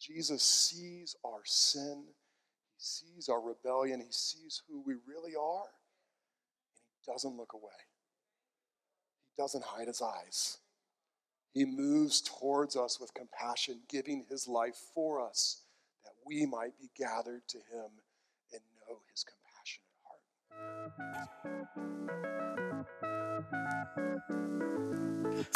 Jesus 0.01 0.41
sees 0.41 1.15
our 1.23 1.41
sin, 1.45 2.05
He 2.07 2.79
sees 2.79 3.29
our 3.29 3.39
rebellion, 3.39 3.99
He 3.99 4.11
sees 4.11 4.63
who 4.67 4.81
we 4.85 4.95
really 5.07 5.35
are, 5.35 5.69
and 6.65 6.81
He 7.05 7.11
doesn't 7.11 7.37
look 7.37 7.53
away. 7.53 7.71
He 9.27 9.41
doesn't 9.41 9.63
hide 9.63 9.87
His 9.87 10.01
eyes. 10.01 10.57
He 11.53 11.65
moves 11.65 12.21
towards 12.21 12.75
us 12.75 12.99
with 12.99 13.13
compassion, 13.13 13.81
giving 13.89 14.25
His 14.27 14.47
life 14.47 14.77
for 14.95 15.21
us 15.23 15.61
that 16.03 16.13
we 16.25 16.47
might 16.47 16.79
be 16.79 16.89
gathered 16.97 17.47
to 17.49 17.57
Him 17.57 17.91
and 18.51 18.61
know 18.87 18.97
His 19.11 19.23
compassionate 19.23 19.35
heart. 19.35 19.40